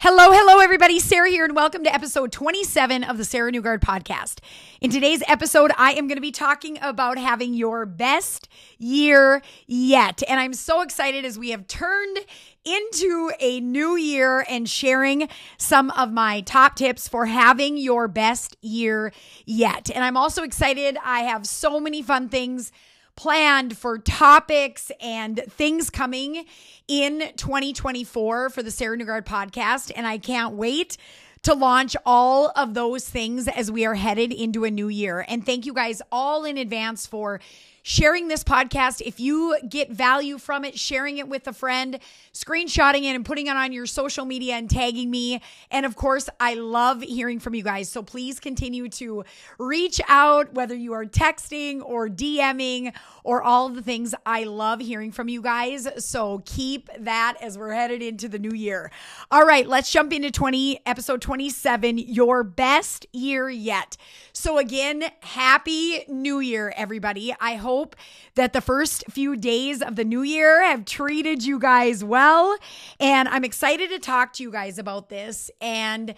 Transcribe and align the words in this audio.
Hello, 0.00 0.32
hello, 0.32 0.58
everybody. 0.58 0.98
Sarah 0.98 1.30
here, 1.30 1.44
and 1.44 1.56
welcome 1.56 1.84
to 1.84 1.94
episode 1.94 2.30
27 2.30 3.04
of 3.04 3.16
the 3.16 3.24
Sarah 3.24 3.50
Newgard 3.50 3.80
podcast. 3.80 4.40
In 4.80 4.90
today's 4.90 5.22
episode, 5.28 5.70
I 5.78 5.92
am 5.92 6.08
going 6.08 6.16
to 6.16 6.20
be 6.20 6.32
talking 6.32 6.78
about 6.82 7.16
having 7.16 7.54
your 7.54 7.86
best 7.86 8.48
year 8.76 9.40
yet. 9.66 10.22
And 10.28 10.40
I'm 10.40 10.52
so 10.52 10.82
excited 10.82 11.24
as 11.24 11.38
we 11.38 11.50
have 11.50 11.66
turned 11.68 12.18
into 12.64 13.30
a 13.40 13.60
new 13.60 13.96
year 13.96 14.44
and 14.48 14.68
sharing 14.68 15.28
some 15.56 15.90
of 15.92 16.12
my 16.12 16.42
top 16.42 16.76
tips 16.76 17.08
for 17.08 17.26
having 17.26 17.78
your 17.78 18.08
best 18.08 18.56
year 18.60 19.12
yet. 19.46 19.90
And 19.94 20.04
I'm 20.04 20.16
also 20.16 20.42
excited. 20.42 20.98
I 21.02 21.20
have 21.20 21.46
so 21.46 21.80
many 21.80 22.02
fun 22.02 22.28
things 22.28 22.72
planned 23.16 23.76
for 23.76 23.98
topics 23.98 24.90
and 25.00 25.42
things 25.48 25.90
coming 25.90 26.44
in 26.88 27.22
2024 27.36 28.50
for 28.50 28.62
the 28.62 28.70
Sarah 28.70 28.96
Newgard 28.96 29.26
podcast. 29.26 29.92
And 29.94 30.06
I 30.06 30.18
can't 30.18 30.54
wait 30.54 30.96
to 31.42 31.54
launch 31.54 31.94
all 32.06 32.52
of 32.56 32.74
those 32.74 33.08
things 33.08 33.48
as 33.48 33.70
we 33.70 33.84
are 33.84 33.94
headed 33.94 34.32
into 34.32 34.64
a 34.64 34.70
new 34.70 34.88
year. 34.88 35.24
And 35.28 35.44
thank 35.44 35.66
you 35.66 35.74
guys 35.74 36.00
all 36.10 36.44
in 36.44 36.56
advance 36.56 37.06
for 37.06 37.40
sharing 37.86 38.28
this 38.28 38.42
podcast. 38.42 39.02
If 39.02 39.20
you 39.20 39.58
get 39.68 39.90
value 39.90 40.38
from 40.38 40.64
it, 40.64 40.78
sharing 40.78 41.18
it 41.18 41.28
with 41.28 41.46
a 41.46 41.52
friend, 41.52 41.98
screenshotting 42.32 43.02
it 43.02 43.14
and 43.14 43.26
putting 43.26 43.46
it 43.46 43.56
on 43.56 43.72
your 43.72 43.84
social 43.84 44.24
media 44.24 44.54
and 44.54 44.70
tagging 44.70 45.10
me. 45.10 45.42
And 45.70 45.84
of 45.84 45.94
course, 45.94 46.30
I 46.40 46.54
love 46.54 47.02
hearing 47.02 47.38
from 47.38 47.54
you 47.54 47.62
guys. 47.62 47.90
So 47.90 48.02
please 48.02 48.40
continue 48.40 48.88
to 48.88 49.24
reach 49.58 50.00
out, 50.08 50.54
whether 50.54 50.74
you 50.74 50.94
are 50.94 51.04
texting 51.04 51.82
or 51.84 52.08
DMing 52.08 52.94
or 53.22 53.42
all 53.42 53.68
the 53.68 53.82
things. 53.82 54.14
I 54.24 54.44
love 54.44 54.80
hearing 54.80 55.12
from 55.12 55.28
you 55.28 55.42
guys. 55.42 55.86
So 55.98 56.42
keep 56.46 56.88
that 56.98 57.36
as 57.42 57.58
we're 57.58 57.74
headed 57.74 58.00
into 58.00 58.28
the 58.28 58.38
new 58.38 58.56
year. 58.56 58.90
All 59.30 59.44
right, 59.44 59.68
let's 59.68 59.92
jump 59.92 60.14
into 60.14 60.30
20, 60.30 60.80
episode 60.86 61.20
27, 61.20 61.98
your 61.98 62.42
best 62.44 63.06
year 63.12 63.50
yet. 63.50 63.98
So 64.32 64.56
again, 64.56 65.04
happy 65.20 66.06
new 66.08 66.40
year, 66.40 66.72
everybody. 66.76 67.34
I 67.38 67.56
hope 67.56 67.73
hope 67.74 67.96
that 68.36 68.52
the 68.52 68.60
first 68.60 69.04
few 69.10 69.36
days 69.36 69.82
of 69.82 69.96
the 69.96 70.04
new 70.04 70.22
year 70.22 70.62
have 70.62 70.84
treated 70.84 71.44
you 71.44 71.58
guys 71.58 72.04
well. 72.04 72.56
And 73.00 73.28
I'm 73.28 73.44
excited 73.44 73.90
to 73.90 73.98
talk 73.98 74.32
to 74.34 74.44
you 74.44 74.52
guys 74.52 74.78
about 74.78 75.08
this 75.08 75.50
and 75.60 76.14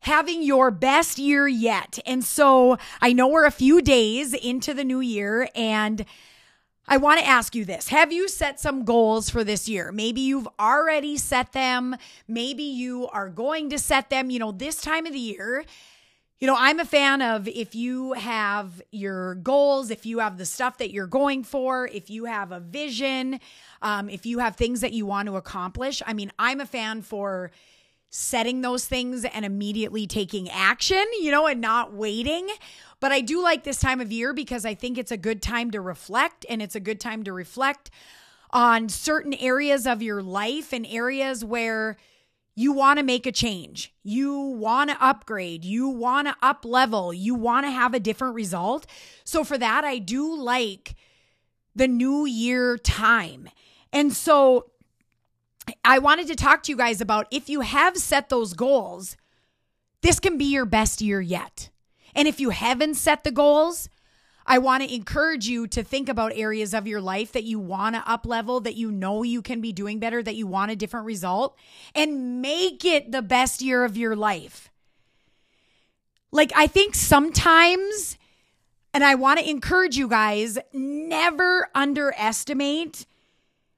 having 0.00 0.42
your 0.42 0.70
best 0.70 1.18
year 1.18 1.48
yet. 1.48 1.98
And 2.06 2.22
so 2.22 2.78
I 3.00 3.12
know 3.12 3.26
we're 3.26 3.44
a 3.44 3.50
few 3.50 3.82
days 3.82 4.34
into 4.34 4.72
the 4.72 4.84
new 4.84 5.00
year 5.00 5.48
and 5.56 6.04
I 6.86 6.96
want 6.96 7.20
to 7.20 7.26
ask 7.26 7.54
you 7.54 7.64
this. 7.64 7.88
Have 7.88 8.12
you 8.12 8.28
set 8.28 8.58
some 8.58 8.84
goals 8.84 9.30
for 9.30 9.44
this 9.44 9.68
year? 9.68 9.92
Maybe 9.92 10.20
you've 10.20 10.48
already 10.58 11.16
set 11.16 11.52
them. 11.52 11.96
Maybe 12.26 12.64
you 12.64 13.08
are 13.08 13.28
going 13.28 13.70
to 13.70 13.78
set 13.78 14.10
them. 14.10 14.30
You 14.30 14.38
know, 14.38 14.52
this 14.52 14.80
time 14.80 15.06
of 15.06 15.12
the 15.12 15.18
year, 15.18 15.64
you 16.40 16.46
know, 16.46 16.56
I'm 16.58 16.80
a 16.80 16.86
fan 16.86 17.20
of 17.20 17.46
if 17.46 17.74
you 17.74 18.14
have 18.14 18.80
your 18.90 19.34
goals, 19.36 19.90
if 19.90 20.06
you 20.06 20.20
have 20.20 20.38
the 20.38 20.46
stuff 20.46 20.78
that 20.78 20.90
you're 20.90 21.06
going 21.06 21.44
for, 21.44 21.86
if 21.92 22.08
you 22.08 22.24
have 22.24 22.50
a 22.50 22.60
vision, 22.60 23.40
um, 23.82 24.08
if 24.08 24.24
you 24.24 24.38
have 24.38 24.56
things 24.56 24.80
that 24.80 24.94
you 24.94 25.04
want 25.04 25.26
to 25.28 25.36
accomplish. 25.36 26.02
I 26.06 26.14
mean, 26.14 26.32
I'm 26.38 26.60
a 26.60 26.66
fan 26.66 27.02
for 27.02 27.50
setting 28.08 28.62
those 28.62 28.86
things 28.86 29.26
and 29.26 29.44
immediately 29.44 30.06
taking 30.06 30.48
action, 30.48 31.04
you 31.20 31.30
know, 31.30 31.46
and 31.46 31.60
not 31.60 31.92
waiting. 31.92 32.48
But 33.00 33.12
I 33.12 33.20
do 33.20 33.42
like 33.42 33.64
this 33.64 33.78
time 33.78 34.00
of 34.00 34.10
year 34.10 34.32
because 34.32 34.64
I 34.64 34.74
think 34.74 34.96
it's 34.96 35.12
a 35.12 35.18
good 35.18 35.42
time 35.42 35.70
to 35.72 35.80
reflect 35.80 36.46
and 36.48 36.62
it's 36.62 36.74
a 36.74 36.80
good 36.80 37.00
time 37.00 37.22
to 37.24 37.34
reflect 37.34 37.90
on 38.48 38.88
certain 38.88 39.34
areas 39.34 39.86
of 39.86 40.02
your 40.02 40.22
life 40.22 40.72
and 40.72 40.86
areas 40.86 41.44
where 41.44 41.98
you 42.60 42.72
want 42.72 42.98
to 42.98 43.02
make 43.02 43.26
a 43.26 43.32
change. 43.32 43.94
You 44.02 44.38
want 44.38 44.90
to 44.90 45.02
upgrade. 45.02 45.64
You 45.64 45.88
want 45.88 46.28
to 46.28 46.36
up 46.42 46.64
level. 46.66 47.14
You 47.14 47.34
want 47.34 47.64
to 47.64 47.70
have 47.70 47.94
a 47.94 48.00
different 48.00 48.34
result. 48.34 48.86
So, 49.24 49.44
for 49.44 49.56
that, 49.56 49.82
I 49.84 49.98
do 49.98 50.34
like 50.34 50.94
the 51.74 51.88
new 51.88 52.26
year 52.26 52.76
time. 52.76 53.48
And 53.94 54.12
so, 54.12 54.66
I 55.84 56.00
wanted 56.00 56.26
to 56.26 56.36
talk 56.36 56.62
to 56.64 56.72
you 56.72 56.76
guys 56.76 57.00
about 57.00 57.28
if 57.30 57.48
you 57.48 57.62
have 57.62 57.96
set 57.96 58.28
those 58.28 58.52
goals, 58.52 59.16
this 60.02 60.20
can 60.20 60.36
be 60.36 60.44
your 60.44 60.66
best 60.66 61.00
year 61.00 61.20
yet. 61.20 61.70
And 62.14 62.28
if 62.28 62.40
you 62.40 62.50
haven't 62.50 62.94
set 62.94 63.24
the 63.24 63.30
goals, 63.30 63.88
I 64.46 64.58
want 64.58 64.82
to 64.82 64.94
encourage 64.94 65.46
you 65.46 65.66
to 65.68 65.82
think 65.82 66.08
about 66.08 66.32
areas 66.34 66.74
of 66.74 66.86
your 66.86 67.00
life 67.00 67.32
that 67.32 67.44
you 67.44 67.58
want 67.58 67.94
to 67.94 68.10
up 68.10 68.26
level, 68.26 68.60
that 68.60 68.76
you 68.76 68.90
know 68.90 69.22
you 69.22 69.42
can 69.42 69.60
be 69.60 69.72
doing 69.72 69.98
better, 69.98 70.22
that 70.22 70.36
you 70.36 70.46
want 70.46 70.70
a 70.70 70.76
different 70.76 71.06
result, 71.06 71.56
and 71.94 72.42
make 72.42 72.84
it 72.84 73.12
the 73.12 73.22
best 73.22 73.62
year 73.62 73.84
of 73.84 73.96
your 73.96 74.16
life. 74.16 74.70
Like, 76.32 76.52
I 76.56 76.66
think 76.66 76.94
sometimes, 76.94 78.16
and 78.94 79.04
I 79.04 79.14
want 79.14 79.40
to 79.40 79.48
encourage 79.48 79.96
you 79.96 80.08
guys, 80.08 80.58
never 80.72 81.68
underestimate 81.74 83.06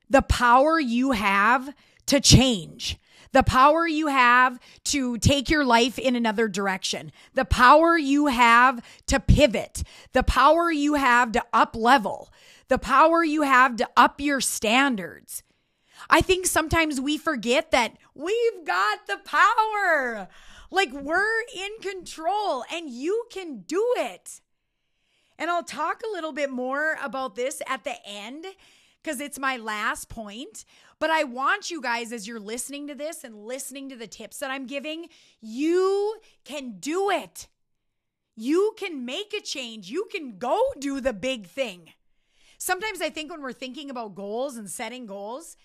the 0.09 0.23
power 0.23 0.79
you 0.79 1.13
have 1.13 1.75
to 2.07 2.21
change 2.21 2.99
the 3.33 3.43
power 3.43 3.87
you 3.87 4.09
have 4.09 4.59
to 4.85 5.19
take 5.19 5.51
your 5.51 5.65
life 5.65 5.99
in 5.99 6.15
another 6.15 6.49
direction, 6.49 7.11
the 7.35 7.45
power 7.45 7.97
you 7.97 8.27
have 8.27 8.85
to 9.07 9.19
pivot, 9.19 9.83
the 10.13 10.23
power 10.23 10.71
you 10.71 10.95
have 10.95 11.33
to 11.33 11.45
up 11.53 11.75
level, 11.75 12.31
the 12.69 12.79
power 12.79 13.25
you 13.25 13.43
have 13.43 13.77
to 13.77 13.89
up 13.97 14.21
your 14.21 14.41
standards. 14.41 15.43
I 16.11 16.21
think 16.21 16.47
sometimes 16.47 17.01
we 17.01 17.17
forget 17.17 17.71
that 17.71 17.97
we've 18.15 18.67
got 18.67 19.07
the 19.07 19.19
power. 19.25 20.29
Like 20.71 20.93
we're 20.93 21.43
in 21.55 21.71
control 21.81 22.65
and 22.73 22.89
you 22.89 23.25
can 23.31 23.61
do 23.61 23.95
it. 23.97 24.41
And 25.39 25.51
I'll 25.51 25.63
talk 25.63 26.03
a 26.03 26.13
little 26.13 26.33
bit 26.33 26.51
more 26.51 26.97
about 27.03 27.35
this 27.35 27.63
at 27.67 27.85
the 27.85 27.95
end 28.07 28.47
because 29.03 29.21
it's 29.21 29.39
my 29.39 29.57
last 29.57 30.09
point. 30.09 30.65
But 30.99 31.11
I 31.11 31.25
want 31.25 31.71
you 31.71 31.81
guys, 31.81 32.13
as 32.13 32.29
you're 32.29 32.41
listening 32.41 32.87
to 32.89 32.95
this 32.95 33.25
and 33.25 33.45
listening 33.45 33.89
to 33.89 33.97
the 33.97 34.07
tips 34.07 34.39
that 34.39 34.51
I'm 34.51 34.67
giving, 34.67 35.09
you 35.41 36.21
can 36.45 36.79
do 36.79 37.11
it. 37.11 37.49
You 38.37 38.75
can 38.79 39.05
make 39.05 39.35
a 39.35 39.41
change. 39.41 39.91
You 39.91 40.07
can 40.11 40.39
go 40.39 40.61
do 40.79 41.01
the 41.01 41.13
big 41.13 41.47
thing. 41.47 41.93
Sometimes 42.59 43.03
I 43.03 43.11
think 43.11 43.31
when 43.31 43.43
we're 43.43 43.53
thinking 43.53 43.91
about 43.91 44.15
goals 44.15 44.57
and 44.57 44.71
setting 44.71 45.07
goals, 45.07 45.57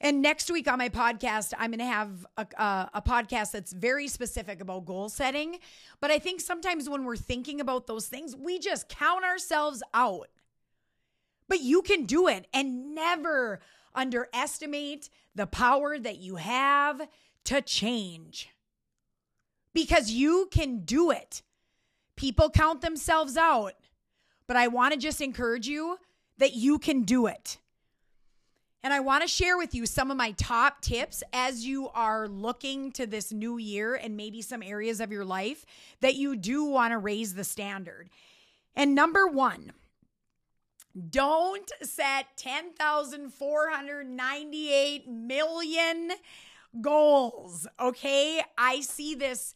and 0.00 0.22
next 0.22 0.50
week 0.50 0.70
on 0.70 0.78
my 0.78 0.90
podcast, 0.90 1.54
I'm 1.58 1.70
going 1.70 1.80
to 1.80 1.84
have 1.84 2.26
a, 2.36 2.46
a, 2.56 2.90
a, 2.94 3.02
podcast 3.02 3.50
that's 3.50 3.72
very 3.72 4.06
specific 4.06 4.60
about 4.60 4.84
goal 4.84 5.08
setting. 5.08 5.58
But 6.00 6.12
I 6.12 6.20
think 6.20 6.40
sometimes 6.40 6.88
when 6.88 7.04
we're 7.04 7.16
thinking 7.16 7.60
about 7.60 7.88
those 7.88 8.06
things, 8.06 8.36
we 8.36 8.60
just 8.60 8.88
count 8.88 9.24
ourselves 9.24 9.82
out. 9.92 10.28
But 11.48 11.60
you 11.60 11.82
can 11.82 12.04
do 12.04 12.28
it 12.28 12.46
and 12.52 12.94
never 12.94 13.60
underestimate 13.94 15.08
the 15.34 15.46
power 15.46 15.98
that 15.98 16.18
you 16.18 16.36
have 16.36 17.08
to 17.44 17.62
change 17.62 18.50
because 19.72 20.10
you 20.10 20.48
can 20.50 20.80
do 20.80 21.10
it. 21.10 21.42
People 22.16 22.50
count 22.50 22.80
themselves 22.80 23.36
out, 23.36 23.74
but 24.46 24.56
I 24.56 24.68
want 24.68 24.92
to 24.92 25.00
just 25.00 25.20
encourage 25.20 25.66
you 25.66 25.98
that 26.38 26.54
you 26.54 26.78
can 26.78 27.02
do 27.02 27.26
it. 27.26 27.58
And 28.82 28.92
I 28.92 29.00
want 29.00 29.22
to 29.22 29.28
share 29.28 29.58
with 29.58 29.74
you 29.74 29.86
some 29.86 30.10
of 30.10 30.16
my 30.16 30.32
top 30.32 30.80
tips 30.80 31.22
as 31.32 31.66
you 31.66 31.88
are 31.88 32.28
looking 32.28 32.92
to 32.92 33.06
this 33.06 33.32
new 33.32 33.58
year 33.58 33.94
and 33.96 34.16
maybe 34.16 34.40
some 34.40 34.62
areas 34.62 35.00
of 35.00 35.10
your 35.10 35.24
life 35.24 35.66
that 36.00 36.14
you 36.14 36.36
do 36.36 36.64
want 36.64 36.92
to 36.92 36.98
raise 36.98 37.34
the 37.34 37.44
standard. 37.44 38.08
And 38.76 38.94
number 38.94 39.26
one, 39.26 39.72
don't 41.10 41.70
set 41.82 42.36
10,498 42.36 45.08
million 45.08 46.12
goals. 46.80 47.66
Okay. 47.80 48.42
I 48.56 48.80
see 48.80 49.14
this 49.14 49.54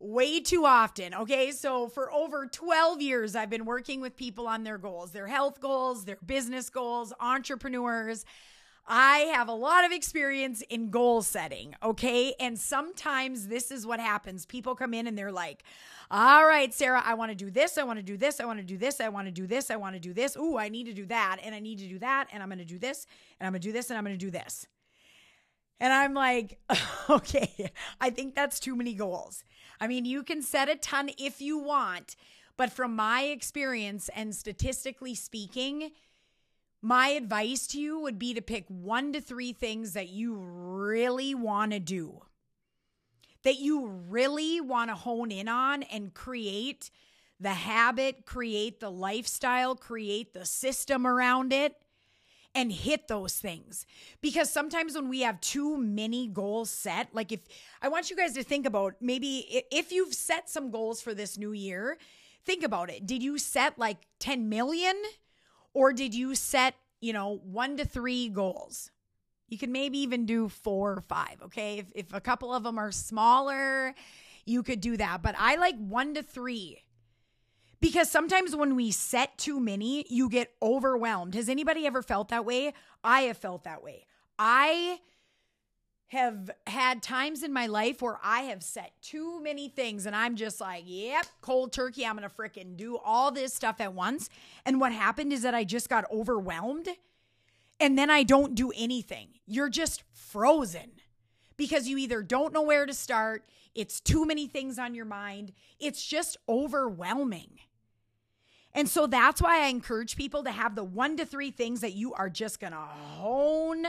way 0.00 0.40
too 0.40 0.64
often. 0.64 1.14
Okay. 1.14 1.52
So 1.52 1.88
for 1.88 2.12
over 2.12 2.46
12 2.46 3.00
years, 3.00 3.34
I've 3.34 3.50
been 3.50 3.64
working 3.64 4.00
with 4.00 4.16
people 4.16 4.46
on 4.46 4.64
their 4.64 4.78
goals, 4.78 5.12
their 5.12 5.26
health 5.26 5.60
goals, 5.60 6.04
their 6.04 6.18
business 6.24 6.70
goals, 6.70 7.12
entrepreneurs. 7.20 8.24
I 8.90 9.18
have 9.34 9.48
a 9.48 9.52
lot 9.52 9.84
of 9.84 9.92
experience 9.92 10.62
in 10.70 10.88
goal 10.88 11.20
setting, 11.20 11.74
okay? 11.82 12.34
And 12.40 12.58
sometimes 12.58 13.48
this 13.48 13.70
is 13.70 13.86
what 13.86 14.00
happens. 14.00 14.46
People 14.46 14.74
come 14.74 14.94
in 14.94 15.06
and 15.06 15.16
they're 15.16 15.30
like, 15.30 15.62
all 16.10 16.46
right, 16.46 16.72
Sarah, 16.72 17.02
I 17.04 17.12
want 17.12 17.30
to 17.30 17.34
do 17.34 17.50
this. 17.50 17.76
I 17.76 17.82
want 17.82 17.98
to 17.98 18.02
do 18.02 18.16
this. 18.16 18.40
I 18.40 18.46
want 18.46 18.60
to 18.60 18.64
do 18.64 18.78
this. 18.78 18.98
I 18.98 19.10
want 19.10 19.26
to 19.26 19.32
do 19.32 19.46
this. 19.46 19.70
I 19.70 19.76
want 19.76 19.94
to 19.94 20.00
do 20.00 20.14
this. 20.14 20.38
Ooh, 20.38 20.56
I 20.56 20.70
need 20.70 20.84
to 20.84 20.94
do 20.94 21.04
that. 21.04 21.36
And 21.44 21.54
I 21.54 21.60
need 21.60 21.78
to 21.80 21.86
do 21.86 21.98
that. 21.98 22.28
And 22.32 22.42
I'm 22.42 22.48
going 22.48 22.60
to 22.60 22.64
do 22.64 22.78
this. 22.78 23.06
And 23.38 23.46
I'm 23.46 23.52
going 23.52 23.60
to 23.60 23.68
do 23.68 23.72
this. 23.72 23.90
And 23.90 23.98
I'm 23.98 24.04
going 24.04 24.18
to 24.18 24.24
do 24.24 24.30
this. 24.30 24.66
And 25.80 25.92
I'm 25.92 26.14
like, 26.14 26.58
okay, 27.10 27.70
I 28.00 28.08
think 28.08 28.34
that's 28.34 28.58
too 28.58 28.74
many 28.74 28.94
goals. 28.94 29.44
I 29.80 29.86
mean, 29.86 30.06
you 30.06 30.22
can 30.22 30.40
set 30.40 30.70
a 30.70 30.76
ton 30.76 31.10
if 31.18 31.42
you 31.42 31.58
want, 31.58 32.16
but 32.56 32.72
from 32.72 32.96
my 32.96 33.24
experience 33.24 34.08
and 34.16 34.34
statistically 34.34 35.14
speaking, 35.14 35.90
my 36.80 37.08
advice 37.08 37.66
to 37.68 37.80
you 37.80 38.00
would 38.00 38.18
be 38.18 38.34
to 38.34 38.42
pick 38.42 38.64
one 38.68 39.12
to 39.12 39.20
three 39.20 39.52
things 39.52 39.94
that 39.94 40.08
you 40.08 40.36
really 40.36 41.34
want 41.34 41.72
to 41.72 41.80
do. 41.80 42.22
that 43.44 43.58
you 43.58 43.86
really 43.86 44.60
want 44.60 44.90
to 44.90 44.94
hone 44.94 45.30
in 45.30 45.48
on 45.48 45.82
and 45.84 46.12
create 46.14 46.90
the 47.40 47.50
habit, 47.54 48.26
create 48.26 48.80
the 48.80 48.90
lifestyle, 48.90 49.76
create 49.76 50.34
the 50.34 50.44
system 50.44 51.06
around 51.06 51.52
it 51.52 51.76
and 52.54 52.72
hit 52.72 53.06
those 53.06 53.34
things. 53.34 53.86
Because 54.20 54.50
sometimes 54.52 54.94
when 54.94 55.08
we 55.08 55.20
have 55.20 55.40
too 55.40 55.76
many 55.76 56.26
goals 56.26 56.70
set, 56.70 57.14
like 57.14 57.30
if 57.30 57.40
I 57.80 57.88
want 57.88 58.10
you 58.10 58.16
guys 58.16 58.32
to 58.34 58.42
think 58.42 58.66
about 58.66 58.96
maybe 59.00 59.64
if 59.70 59.92
you've 59.92 60.14
set 60.14 60.50
some 60.50 60.70
goals 60.70 61.00
for 61.00 61.14
this 61.14 61.38
new 61.38 61.52
year, 61.52 61.96
think 62.44 62.64
about 62.64 62.90
it. 62.90 63.06
Did 63.06 63.22
you 63.22 63.38
set 63.38 63.78
like 63.78 63.98
10 64.18 64.48
million 64.48 64.96
or 65.74 65.92
did 65.92 66.14
you 66.14 66.34
set, 66.34 66.74
you 67.00 67.12
know, 67.12 67.40
one 67.44 67.76
to 67.76 67.84
three 67.84 68.28
goals? 68.28 68.90
You 69.48 69.58
could 69.58 69.70
maybe 69.70 69.98
even 69.98 70.26
do 70.26 70.48
four 70.48 70.92
or 70.92 71.00
five, 71.00 71.36
okay? 71.44 71.78
If, 71.78 71.86
if 71.94 72.12
a 72.12 72.20
couple 72.20 72.52
of 72.52 72.62
them 72.64 72.78
are 72.78 72.92
smaller, 72.92 73.94
you 74.44 74.62
could 74.62 74.80
do 74.80 74.96
that. 74.96 75.22
But 75.22 75.34
I 75.38 75.56
like 75.56 75.76
one 75.76 76.14
to 76.14 76.22
three 76.22 76.82
because 77.80 78.10
sometimes 78.10 78.56
when 78.56 78.74
we 78.74 78.90
set 78.90 79.38
too 79.38 79.60
many, 79.60 80.04
you 80.10 80.28
get 80.28 80.52
overwhelmed. 80.60 81.34
Has 81.34 81.48
anybody 81.48 81.86
ever 81.86 82.02
felt 82.02 82.28
that 82.28 82.44
way? 82.44 82.74
I 83.04 83.22
have 83.22 83.38
felt 83.38 83.64
that 83.64 83.82
way. 83.82 84.06
I 84.38 85.00
have 86.08 86.50
had 86.66 87.02
times 87.02 87.42
in 87.42 87.52
my 87.52 87.66
life 87.66 88.00
where 88.00 88.18
I 88.22 88.42
have 88.42 88.62
set 88.62 88.92
too 89.02 89.42
many 89.42 89.68
things 89.68 90.06
and 90.06 90.16
I'm 90.16 90.36
just 90.36 90.60
like, 90.60 90.84
yep, 90.86 91.26
cold 91.42 91.72
turkey. 91.72 92.06
I'm 92.06 92.16
going 92.16 92.28
to 92.28 92.34
freaking 92.34 92.76
do 92.76 92.96
all 92.96 93.30
this 93.30 93.52
stuff 93.52 93.76
at 93.80 93.92
once. 93.92 94.30
And 94.64 94.80
what 94.80 94.92
happened 94.92 95.34
is 95.34 95.42
that 95.42 95.54
I 95.54 95.64
just 95.64 95.90
got 95.90 96.10
overwhelmed 96.10 96.88
and 97.78 97.98
then 97.98 98.10
I 98.10 98.22
don't 98.22 98.54
do 98.54 98.72
anything. 98.74 99.28
You're 99.46 99.68
just 99.68 100.02
frozen 100.12 100.92
because 101.58 101.88
you 101.88 101.98
either 101.98 102.22
don't 102.22 102.54
know 102.54 102.62
where 102.62 102.86
to 102.86 102.94
start, 102.94 103.44
it's 103.74 104.00
too 104.00 104.24
many 104.24 104.46
things 104.46 104.78
on 104.78 104.94
your 104.94 105.04
mind, 105.04 105.52
it's 105.78 106.04
just 106.04 106.38
overwhelming. 106.48 107.58
And 108.72 108.88
so 108.88 109.06
that's 109.06 109.42
why 109.42 109.64
I 109.64 109.66
encourage 109.66 110.16
people 110.16 110.44
to 110.44 110.50
have 110.50 110.74
the 110.74 110.84
one 110.84 111.16
to 111.16 111.26
three 111.26 111.50
things 111.50 111.80
that 111.80 111.94
you 111.94 112.14
are 112.14 112.30
just 112.30 112.60
to 112.60 112.70
hone 112.70 113.86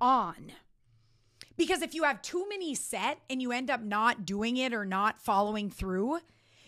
on. 0.00 0.52
Because 1.60 1.82
if 1.82 1.94
you 1.94 2.04
have 2.04 2.22
too 2.22 2.48
many 2.48 2.74
set 2.74 3.18
and 3.28 3.42
you 3.42 3.52
end 3.52 3.70
up 3.70 3.82
not 3.82 4.24
doing 4.24 4.56
it 4.56 4.72
or 4.72 4.86
not 4.86 5.20
following 5.20 5.68
through, 5.68 6.20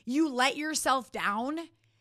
you 0.05 0.29
let 0.29 0.55
yourself 0.59 1.11
down 1.11 1.59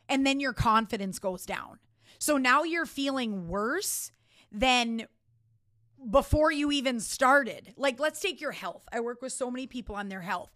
and 0.09 0.27
then 0.27 0.41
your 0.41 0.51
confidence 0.51 1.17
goes 1.17 1.45
down. 1.45 1.79
So 2.19 2.35
now 2.35 2.63
you're 2.63 2.85
feeling 2.85 3.47
worse 3.47 4.11
than 4.51 5.07
before 6.09 6.51
you 6.51 6.69
even 6.73 6.99
started. 6.99 7.73
Like, 7.77 7.97
let's 7.97 8.19
take 8.19 8.41
your 8.41 8.51
health. 8.51 8.83
I 8.91 8.99
work 8.99 9.21
with 9.21 9.31
so 9.31 9.49
many 9.49 9.67
people 9.67 9.95
on 9.95 10.09
their 10.09 10.19
health. 10.19 10.51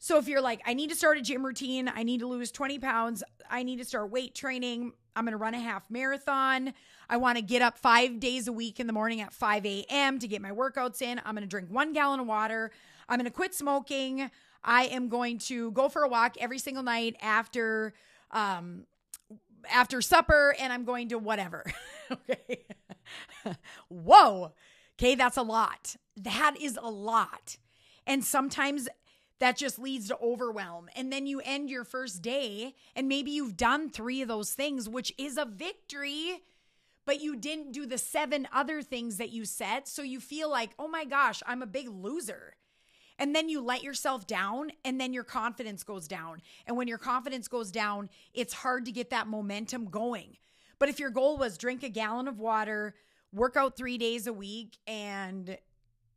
So 0.00 0.18
if 0.18 0.26
you're 0.26 0.40
like, 0.40 0.60
I 0.66 0.74
need 0.74 0.90
to 0.90 0.96
start 0.96 1.18
a 1.18 1.22
gym 1.22 1.46
routine, 1.46 1.88
I 1.88 2.02
need 2.02 2.18
to 2.18 2.26
lose 2.26 2.50
20 2.50 2.80
pounds, 2.80 3.22
I 3.48 3.62
need 3.62 3.76
to 3.76 3.84
start 3.84 4.10
weight 4.10 4.34
training, 4.34 4.90
I'm 5.16 5.24
gonna 5.24 5.36
run 5.36 5.54
a 5.54 5.60
half 5.60 5.90
marathon, 5.90 6.74
I 7.08 7.16
wanna 7.16 7.42
get 7.42 7.62
up 7.62 7.78
five 7.78 8.20
days 8.20 8.48
a 8.48 8.52
week 8.52 8.80
in 8.80 8.86
the 8.86 8.92
morning 8.92 9.20
at 9.20 9.32
5 9.32 9.66
a.m. 9.66 10.18
to 10.18 10.28
get 10.28 10.42
my 10.42 10.50
workouts 10.50 11.02
in, 11.02 11.20
I'm 11.24 11.34
gonna 11.34 11.46
drink 11.46 11.68
one 11.70 11.92
gallon 11.92 12.20
of 12.20 12.26
water, 12.26 12.70
I'm 13.08 13.18
gonna 13.18 13.30
quit 13.30 13.54
smoking, 13.54 14.30
I 14.62 14.84
am 14.84 15.08
going 15.08 15.38
to 15.38 15.70
go 15.72 15.88
for 15.88 16.02
a 16.02 16.08
walk 16.08 16.36
every 16.40 16.58
single 16.58 16.82
night 16.82 17.16
after 17.20 17.92
um 18.30 18.86
after 19.70 20.00
supper 20.00 20.54
and 20.58 20.72
I'm 20.72 20.84
going 20.84 21.08
to 21.10 21.18
whatever. 21.18 21.64
okay. 22.10 22.64
Whoa. 23.88 24.52
Okay, 24.98 25.14
that's 25.14 25.36
a 25.36 25.42
lot. 25.42 25.96
That 26.16 26.56
is 26.60 26.78
a 26.80 26.90
lot. 26.90 27.56
And 28.06 28.24
sometimes 28.24 28.88
that 29.44 29.58
just 29.58 29.78
leads 29.78 30.08
to 30.08 30.16
overwhelm. 30.22 30.88
And 30.96 31.12
then 31.12 31.26
you 31.26 31.42
end 31.44 31.68
your 31.68 31.84
first 31.84 32.22
day 32.22 32.74
and 32.96 33.08
maybe 33.08 33.30
you've 33.30 33.58
done 33.58 33.90
three 33.90 34.22
of 34.22 34.28
those 34.28 34.54
things, 34.54 34.88
which 34.88 35.12
is 35.18 35.36
a 35.36 35.44
victory, 35.44 36.40
but 37.04 37.20
you 37.20 37.36
didn't 37.36 37.72
do 37.72 37.84
the 37.84 37.98
seven 37.98 38.48
other 38.54 38.80
things 38.80 39.18
that 39.18 39.32
you 39.32 39.44
said. 39.44 39.86
So 39.86 40.00
you 40.00 40.18
feel 40.18 40.48
like, 40.50 40.70
oh 40.78 40.88
my 40.88 41.04
gosh, 41.04 41.42
I'm 41.46 41.60
a 41.60 41.66
big 41.66 41.90
loser. 41.90 42.56
And 43.18 43.36
then 43.36 43.50
you 43.50 43.60
let 43.60 43.82
yourself 43.82 44.26
down, 44.26 44.72
and 44.82 44.98
then 44.98 45.12
your 45.12 45.24
confidence 45.24 45.84
goes 45.84 46.08
down. 46.08 46.40
And 46.66 46.78
when 46.78 46.88
your 46.88 46.96
confidence 46.96 47.46
goes 47.46 47.70
down, 47.70 48.08
it's 48.32 48.54
hard 48.54 48.86
to 48.86 48.92
get 48.92 49.10
that 49.10 49.26
momentum 49.26 49.90
going. 49.90 50.38
But 50.78 50.88
if 50.88 50.98
your 50.98 51.10
goal 51.10 51.36
was 51.36 51.58
drink 51.58 51.82
a 51.82 51.90
gallon 51.90 52.28
of 52.28 52.38
water, 52.38 52.94
work 53.30 53.56
out 53.56 53.76
three 53.76 53.98
days 53.98 54.26
a 54.26 54.32
week, 54.32 54.78
and 54.86 55.58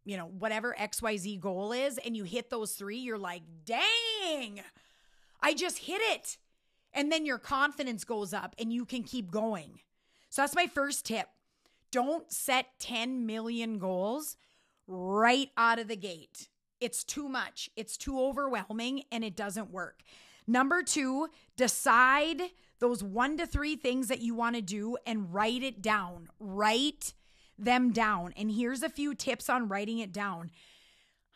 you 0.07 0.15
know, 0.15 0.25
whatever 0.25 0.73
XYZ 0.79 1.37
goal 1.41 1.73
is, 1.73 1.97
and 1.97 2.15
you 2.15 2.23
hit 2.23 2.49
those 2.49 2.71
three, 2.71 2.97
you're 2.97 3.17
like, 3.17 3.41
dang, 3.65 4.61
I 5.41 5.53
just 5.53 5.79
hit 5.79 6.01
it. 6.01 6.37
And 6.93 7.11
then 7.11 7.25
your 7.25 7.37
confidence 7.37 8.05
goes 8.05 8.33
up 8.33 8.55
and 8.57 8.71
you 8.71 8.85
can 8.85 9.03
keep 9.03 9.29
going. 9.29 9.81
So 10.29 10.41
that's 10.41 10.55
my 10.55 10.65
first 10.65 11.05
tip. 11.05 11.27
Don't 11.91 12.31
set 12.31 12.79
10 12.79 13.25
million 13.25 13.79
goals 13.79 14.37
right 14.87 15.49
out 15.57 15.77
of 15.77 15.89
the 15.89 15.97
gate. 15.97 16.47
It's 16.79 17.03
too 17.03 17.27
much, 17.27 17.69
it's 17.75 17.97
too 17.97 18.17
overwhelming, 18.21 19.03
and 19.11 19.25
it 19.25 19.35
doesn't 19.35 19.71
work. 19.71 20.03
Number 20.47 20.83
two, 20.83 21.27
decide 21.57 22.41
those 22.79 23.03
one 23.03 23.35
to 23.37 23.45
three 23.45 23.75
things 23.75 24.07
that 24.07 24.21
you 24.21 24.35
want 24.35 24.55
to 24.55 24.61
do 24.61 24.95
and 25.05 25.33
write 25.33 25.63
it 25.63 25.81
down. 25.81 26.29
Write 26.39 27.13
them 27.57 27.91
down. 27.91 28.33
And 28.37 28.51
here's 28.51 28.83
a 28.83 28.89
few 28.89 29.15
tips 29.15 29.49
on 29.49 29.67
writing 29.67 29.99
it 29.99 30.11
down. 30.11 30.51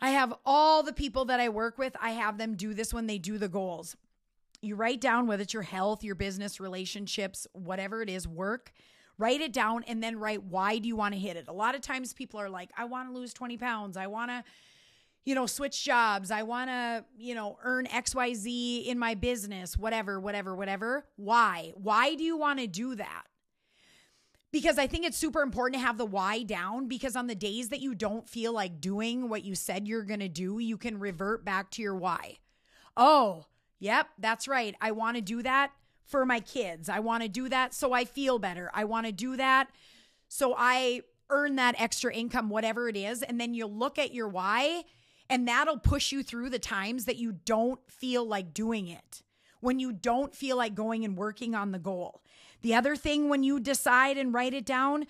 I 0.01 0.09
have 0.09 0.33
all 0.45 0.81
the 0.81 0.93
people 0.93 1.25
that 1.25 1.39
I 1.39 1.49
work 1.49 1.77
with, 1.77 1.95
I 2.01 2.11
have 2.11 2.37
them 2.37 2.55
do 2.55 2.73
this 2.73 2.93
when 2.93 3.07
they 3.07 3.19
do 3.19 3.37
the 3.37 3.47
goals. 3.47 3.95
You 4.61 4.75
write 4.75 5.01
down 5.01 5.27
whether 5.27 5.43
it's 5.43 5.53
your 5.53 5.63
health, 5.63 6.03
your 6.03 6.15
business, 6.15 6.59
relationships, 6.59 7.47
whatever 7.53 8.01
it 8.01 8.09
is, 8.09 8.27
work. 8.27 8.71
Write 9.17 9.41
it 9.41 9.53
down 9.53 9.83
and 9.87 10.01
then 10.01 10.17
write 10.17 10.43
why 10.43 10.79
do 10.79 10.87
you 10.87 10.95
want 10.95 11.13
to 11.13 11.19
hit 11.19 11.37
it. 11.37 11.45
A 11.47 11.53
lot 11.53 11.75
of 11.75 11.81
times 11.81 12.13
people 12.13 12.39
are 12.39 12.49
like, 12.49 12.71
I 12.77 12.85
want 12.85 13.09
to 13.09 13.13
lose 13.13 13.33
20 13.33 13.57
pounds. 13.57 13.97
I 13.97 14.07
want 14.07 14.31
to, 14.31 14.43
you 15.25 15.35
know, 15.35 15.45
switch 15.45 15.83
jobs. 15.83 16.31
I 16.31 16.41
want 16.43 16.69
to, 16.69 17.05
you 17.17 17.35
know, 17.35 17.57
earn 17.63 17.85
XYZ 17.85 18.85
in 18.85 18.97
my 18.97 19.13
business, 19.13 19.77
whatever, 19.77 20.19
whatever, 20.19 20.55
whatever. 20.55 21.05
Why? 21.17 21.73
Why 21.75 22.15
do 22.15 22.23
you 22.23 22.37
want 22.37 22.59
to 22.59 22.67
do 22.67 22.95
that? 22.95 23.23
Because 24.51 24.77
I 24.77 24.87
think 24.87 25.05
it's 25.05 25.17
super 25.17 25.41
important 25.41 25.81
to 25.81 25.85
have 25.85 25.97
the 25.97 26.05
why 26.05 26.43
down 26.43 26.87
because 26.87 27.15
on 27.15 27.27
the 27.27 27.35
days 27.35 27.69
that 27.69 27.79
you 27.79 27.95
don't 27.95 28.27
feel 28.27 28.53
like 28.53 28.81
doing 28.81 29.29
what 29.29 29.43
you 29.43 29.55
said 29.55 29.87
you're 29.87 30.03
going 30.03 30.19
to 30.19 30.29
do, 30.29 30.59
you 30.59 30.77
can 30.77 30.99
revert 30.99 31.45
back 31.45 31.71
to 31.71 31.81
your 31.81 31.95
why. 31.95 32.37
Oh, 32.97 33.45
yep, 33.79 34.07
that's 34.17 34.47
right. 34.47 34.75
I 34.81 34.91
want 34.91 35.15
to 35.15 35.21
do 35.21 35.41
that 35.43 35.71
for 36.05 36.25
my 36.25 36.41
kids. 36.41 36.89
I 36.89 36.99
want 36.99 37.23
to 37.23 37.29
do 37.29 37.47
that 37.49 37.73
so 37.73 37.93
I 37.93 38.05
feel 38.05 38.39
better. 38.39 38.69
I 38.73 38.83
want 38.83 39.05
to 39.05 39.11
do 39.11 39.37
that 39.37 39.69
so 40.27 40.53
I 40.57 41.01
earn 41.29 41.55
that 41.55 41.79
extra 41.79 42.13
income, 42.13 42.49
whatever 42.49 42.89
it 42.89 42.97
is. 42.97 43.23
And 43.23 43.39
then 43.39 43.53
you 43.53 43.65
look 43.65 43.97
at 43.97 44.13
your 44.13 44.27
why, 44.27 44.83
and 45.29 45.47
that'll 45.47 45.79
push 45.79 46.11
you 46.11 46.23
through 46.23 46.49
the 46.49 46.59
times 46.59 47.05
that 47.05 47.15
you 47.15 47.31
don't 47.31 47.79
feel 47.89 48.25
like 48.25 48.53
doing 48.53 48.89
it, 48.89 49.23
when 49.61 49.79
you 49.79 49.93
don't 49.93 50.35
feel 50.35 50.57
like 50.57 50.75
going 50.75 51.05
and 51.05 51.17
working 51.17 51.55
on 51.55 51.71
the 51.71 51.79
goal. 51.79 52.21
The 52.61 52.75
other 52.75 52.95
thing 52.95 53.29
when 53.29 53.43
you 53.43 53.59
decide 53.59 54.17
and 54.17 54.33
write 54.33 54.53
it 54.53 54.65
down, 54.65 55.05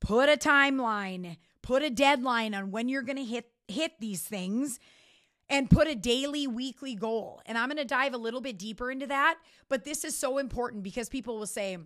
put 0.00 0.28
a 0.28 0.36
timeline, 0.36 1.36
put 1.62 1.82
a 1.82 1.90
deadline 1.90 2.54
on 2.54 2.70
when 2.70 2.88
you're 2.88 3.02
going 3.02 3.18
to 3.18 3.24
hit 3.24 3.48
hit 3.68 3.92
these 4.00 4.22
things 4.22 4.78
and 5.48 5.70
put 5.70 5.86
a 5.86 5.94
daily, 5.94 6.46
weekly 6.46 6.94
goal. 6.94 7.40
And 7.46 7.56
I'm 7.56 7.68
going 7.68 7.76
to 7.78 7.84
dive 7.84 8.14
a 8.14 8.18
little 8.18 8.40
bit 8.40 8.58
deeper 8.58 8.90
into 8.90 9.06
that, 9.06 9.38
but 9.68 9.84
this 9.84 10.04
is 10.04 10.16
so 10.16 10.38
important 10.38 10.82
because 10.82 11.08
people 11.08 11.38
will 11.38 11.46
say, 11.46 11.78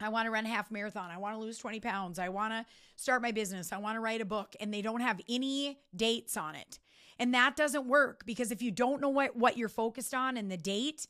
I 0.00 0.08
want 0.10 0.26
to 0.26 0.30
run 0.30 0.44
a 0.44 0.48
half 0.48 0.70
marathon. 0.70 1.10
I 1.10 1.16
want 1.16 1.34
to 1.36 1.40
lose 1.40 1.58
20 1.58 1.80
pounds. 1.80 2.18
I 2.18 2.28
want 2.28 2.52
to 2.52 2.66
start 2.96 3.22
my 3.22 3.32
business. 3.32 3.72
I 3.72 3.78
want 3.78 3.96
to 3.96 4.00
write 4.00 4.20
a 4.20 4.26
book. 4.26 4.54
And 4.60 4.72
they 4.72 4.82
don't 4.82 5.00
have 5.00 5.20
any 5.28 5.78
dates 5.94 6.36
on 6.36 6.54
it. 6.54 6.78
And 7.18 7.32
that 7.32 7.56
doesn't 7.56 7.86
work 7.86 8.26
because 8.26 8.50
if 8.50 8.60
you 8.60 8.70
don't 8.70 9.00
know 9.00 9.08
what, 9.08 9.36
what 9.36 9.56
you're 9.56 9.70
focused 9.70 10.12
on 10.12 10.36
and 10.36 10.50
the 10.50 10.58
date, 10.58 11.06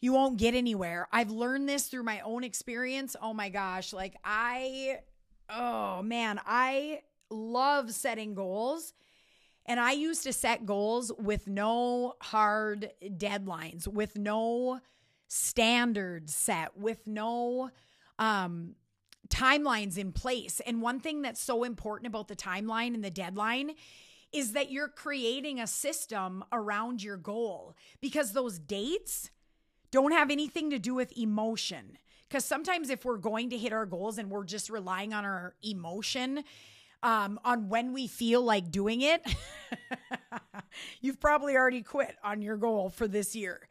you 0.00 0.12
won't 0.12 0.38
get 0.38 0.54
anywhere. 0.54 1.08
I've 1.12 1.30
learned 1.30 1.68
this 1.68 1.86
through 1.86 2.04
my 2.04 2.20
own 2.20 2.44
experience. 2.44 3.16
Oh 3.20 3.34
my 3.34 3.48
gosh. 3.50 3.92
Like, 3.92 4.16
I, 4.24 5.00
oh 5.48 6.02
man, 6.02 6.40
I 6.46 7.02
love 7.30 7.92
setting 7.92 8.34
goals. 8.34 8.94
And 9.66 9.78
I 9.78 9.92
used 9.92 10.24
to 10.24 10.32
set 10.32 10.66
goals 10.66 11.12
with 11.18 11.46
no 11.46 12.14
hard 12.20 12.90
deadlines, 13.02 13.86
with 13.86 14.16
no 14.16 14.80
standards 15.28 16.34
set, 16.34 16.76
with 16.76 17.06
no 17.06 17.70
um, 18.18 18.74
timelines 19.28 19.96
in 19.96 20.12
place. 20.12 20.60
And 20.66 20.82
one 20.82 20.98
thing 20.98 21.22
that's 21.22 21.40
so 21.40 21.62
important 21.62 22.08
about 22.08 22.26
the 22.26 22.34
timeline 22.34 22.94
and 22.94 23.04
the 23.04 23.10
deadline 23.10 23.72
is 24.32 24.52
that 24.52 24.70
you're 24.70 24.88
creating 24.88 25.60
a 25.60 25.66
system 25.66 26.44
around 26.52 27.02
your 27.02 27.16
goal 27.16 27.76
because 28.00 28.32
those 28.32 28.58
dates 28.58 29.30
don't 29.90 30.12
have 30.12 30.30
anything 30.30 30.70
to 30.70 30.78
do 30.78 30.94
with 30.94 31.16
emotion. 31.16 31.98
Because 32.28 32.44
sometimes 32.44 32.90
if 32.90 33.04
we're 33.04 33.18
going 33.18 33.50
to 33.50 33.58
hit 33.58 33.72
our 33.72 33.86
goals 33.86 34.18
and 34.18 34.30
we're 34.30 34.44
just 34.44 34.70
relying 34.70 35.12
on 35.12 35.24
our 35.24 35.54
emotion, 35.62 36.44
um, 37.02 37.40
on 37.44 37.68
when 37.68 37.92
we 37.92 38.06
feel 38.06 38.42
like 38.42 38.70
doing 38.70 39.00
it, 39.00 39.22
you've 41.00 41.20
probably 41.20 41.56
already 41.56 41.82
quit 41.82 42.16
on 42.22 42.42
your 42.42 42.56
goal 42.56 42.90
for 42.90 43.08
this 43.08 43.34
year. 43.34 43.68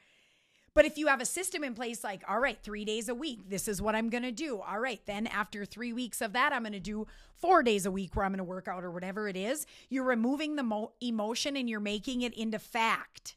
But 0.74 0.86
if 0.86 0.98
you 0.98 1.08
have 1.08 1.22
a 1.22 1.26
system 1.26 1.64
in 1.64 1.74
place, 1.74 2.04
like, 2.04 2.24
all 2.28 2.40
right, 2.40 2.58
three 2.62 2.86
days 2.86 3.10
a 3.10 3.16
week, 3.16 3.50
this 3.50 3.68
is 3.68 3.82
what 3.82 3.96
I'm 3.96 4.10
going 4.10 4.24
to 4.24 4.32
do. 4.32 4.62
All 4.62 4.80
right, 4.80 5.02
then 5.06 5.28
after 5.28 5.66
three 5.66 5.94
weeks 5.94 6.22
of 6.22 6.34
that, 6.34 6.54
I'm 6.54 6.64
going 6.64 6.74
to 6.74 6.80
do 6.80 7.08
four 7.34 7.64
days 7.64 7.86
a 7.86 7.92
week 7.92 8.16
where 8.16 8.26
I'm 8.26 8.32
going 8.32 8.38
to 8.38 8.44
work 8.44 8.68
out 8.68 8.84
or 8.84 8.92
whatever 8.92 9.28
it 9.28 9.36
is. 9.36 9.66
You're 9.90 10.04
removing 10.04 10.56
the 10.56 10.64
mo- 10.64 10.94
emotion 11.02 11.58
and 11.58 11.70
you're 11.70 11.80
making 11.80 12.22
it 12.22 12.34
into 12.34 12.60
fact. 12.60 13.36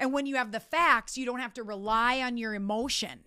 And 0.00 0.14
when 0.14 0.24
you 0.24 0.36
have 0.36 0.50
the 0.50 0.60
facts, 0.60 1.18
you 1.18 1.26
don't 1.26 1.40
have 1.40 1.52
to 1.54 1.62
rely 1.62 2.22
on 2.22 2.38
your 2.38 2.54
emotion. 2.54 3.20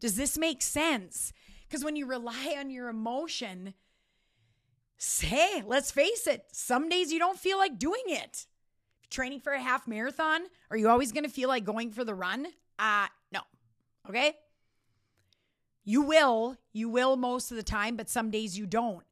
Does 0.00 0.16
this 0.16 0.36
make 0.36 0.60
sense? 0.60 1.32
Because 1.66 1.84
when 1.84 1.94
you 1.94 2.04
rely 2.04 2.56
on 2.58 2.68
your 2.68 2.88
emotion, 2.88 3.74
say, 4.98 5.62
let's 5.64 5.92
face 5.92 6.26
it, 6.26 6.46
some 6.50 6.88
days 6.88 7.12
you 7.12 7.20
don't 7.20 7.38
feel 7.38 7.58
like 7.58 7.78
doing 7.78 8.02
it. 8.06 8.46
Training 9.08 9.38
for 9.38 9.52
a 9.52 9.62
half 9.62 9.86
marathon, 9.86 10.42
are 10.68 10.76
you 10.76 10.88
always 10.88 11.12
going 11.12 11.24
to 11.24 11.30
feel 11.30 11.48
like 11.48 11.64
going 11.64 11.92
for 11.92 12.04
the 12.04 12.14
run? 12.14 12.48
Uh, 12.76 13.06
no. 13.32 13.40
Okay? 14.08 14.34
You 15.84 16.02
will, 16.02 16.56
you 16.72 16.88
will 16.88 17.16
most 17.16 17.52
of 17.52 17.56
the 17.56 17.62
time, 17.62 17.96
but 17.96 18.10
some 18.10 18.32
days 18.32 18.58
you 18.58 18.66
don't. 18.66 19.04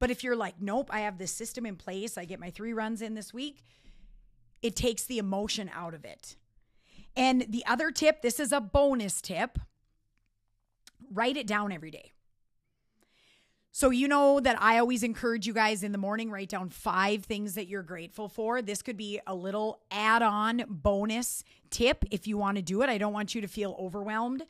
But 0.00 0.10
if 0.10 0.24
you're 0.24 0.34
like, 0.34 0.60
nope, 0.60 0.90
I 0.92 1.00
have 1.00 1.16
this 1.16 1.30
system 1.30 1.64
in 1.64 1.76
place, 1.76 2.18
I 2.18 2.24
get 2.24 2.40
my 2.40 2.50
three 2.50 2.72
runs 2.72 3.00
in 3.00 3.14
this 3.14 3.32
week, 3.32 3.64
it 4.62 4.74
takes 4.74 5.04
the 5.04 5.18
emotion 5.18 5.70
out 5.72 5.94
of 5.94 6.04
it. 6.04 6.34
And 7.16 7.46
the 7.48 7.64
other 7.66 7.90
tip 7.90 8.22
this 8.22 8.38
is 8.38 8.52
a 8.52 8.60
bonus 8.60 9.20
tip 9.20 9.58
write 11.12 11.36
it 11.36 11.46
down 11.46 11.72
every 11.72 11.90
day. 11.90 12.12
So, 13.72 13.90
you 13.90 14.08
know 14.08 14.40
that 14.40 14.56
I 14.60 14.78
always 14.78 15.02
encourage 15.02 15.46
you 15.46 15.52
guys 15.52 15.82
in 15.82 15.92
the 15.92 15.98
morning, 15.98 16.30
write 16.30 16.48
down 16.48 16.70
five 16.70 17.26
things 17.26 17.56
that 17.56 17.66
you're 17.66 17.82
grateful 17.82 18.26
for. 18.26 18.62
This 18.62 18.80
could 18.80 18.96
be 18.96 19.20
a 19.26 19.34
little 19.34 19.82
add 19.90 20.22
on 20.22 20.64
bonus 20.66 21.44
tip 21.68 22.02
if 22.10 22.26
you 22.26 22.38
want 22.38 22.56
to 22.56 22.62
do 22.62 22.80
it. 22.80 22.88
I 22.88 22.96
don't 22.96 23.12
want 23.12 23.34
you 23.34 23.42
to 23.42 23.48
feel 23.48 23.76
overwhelmed, 23.78 24.44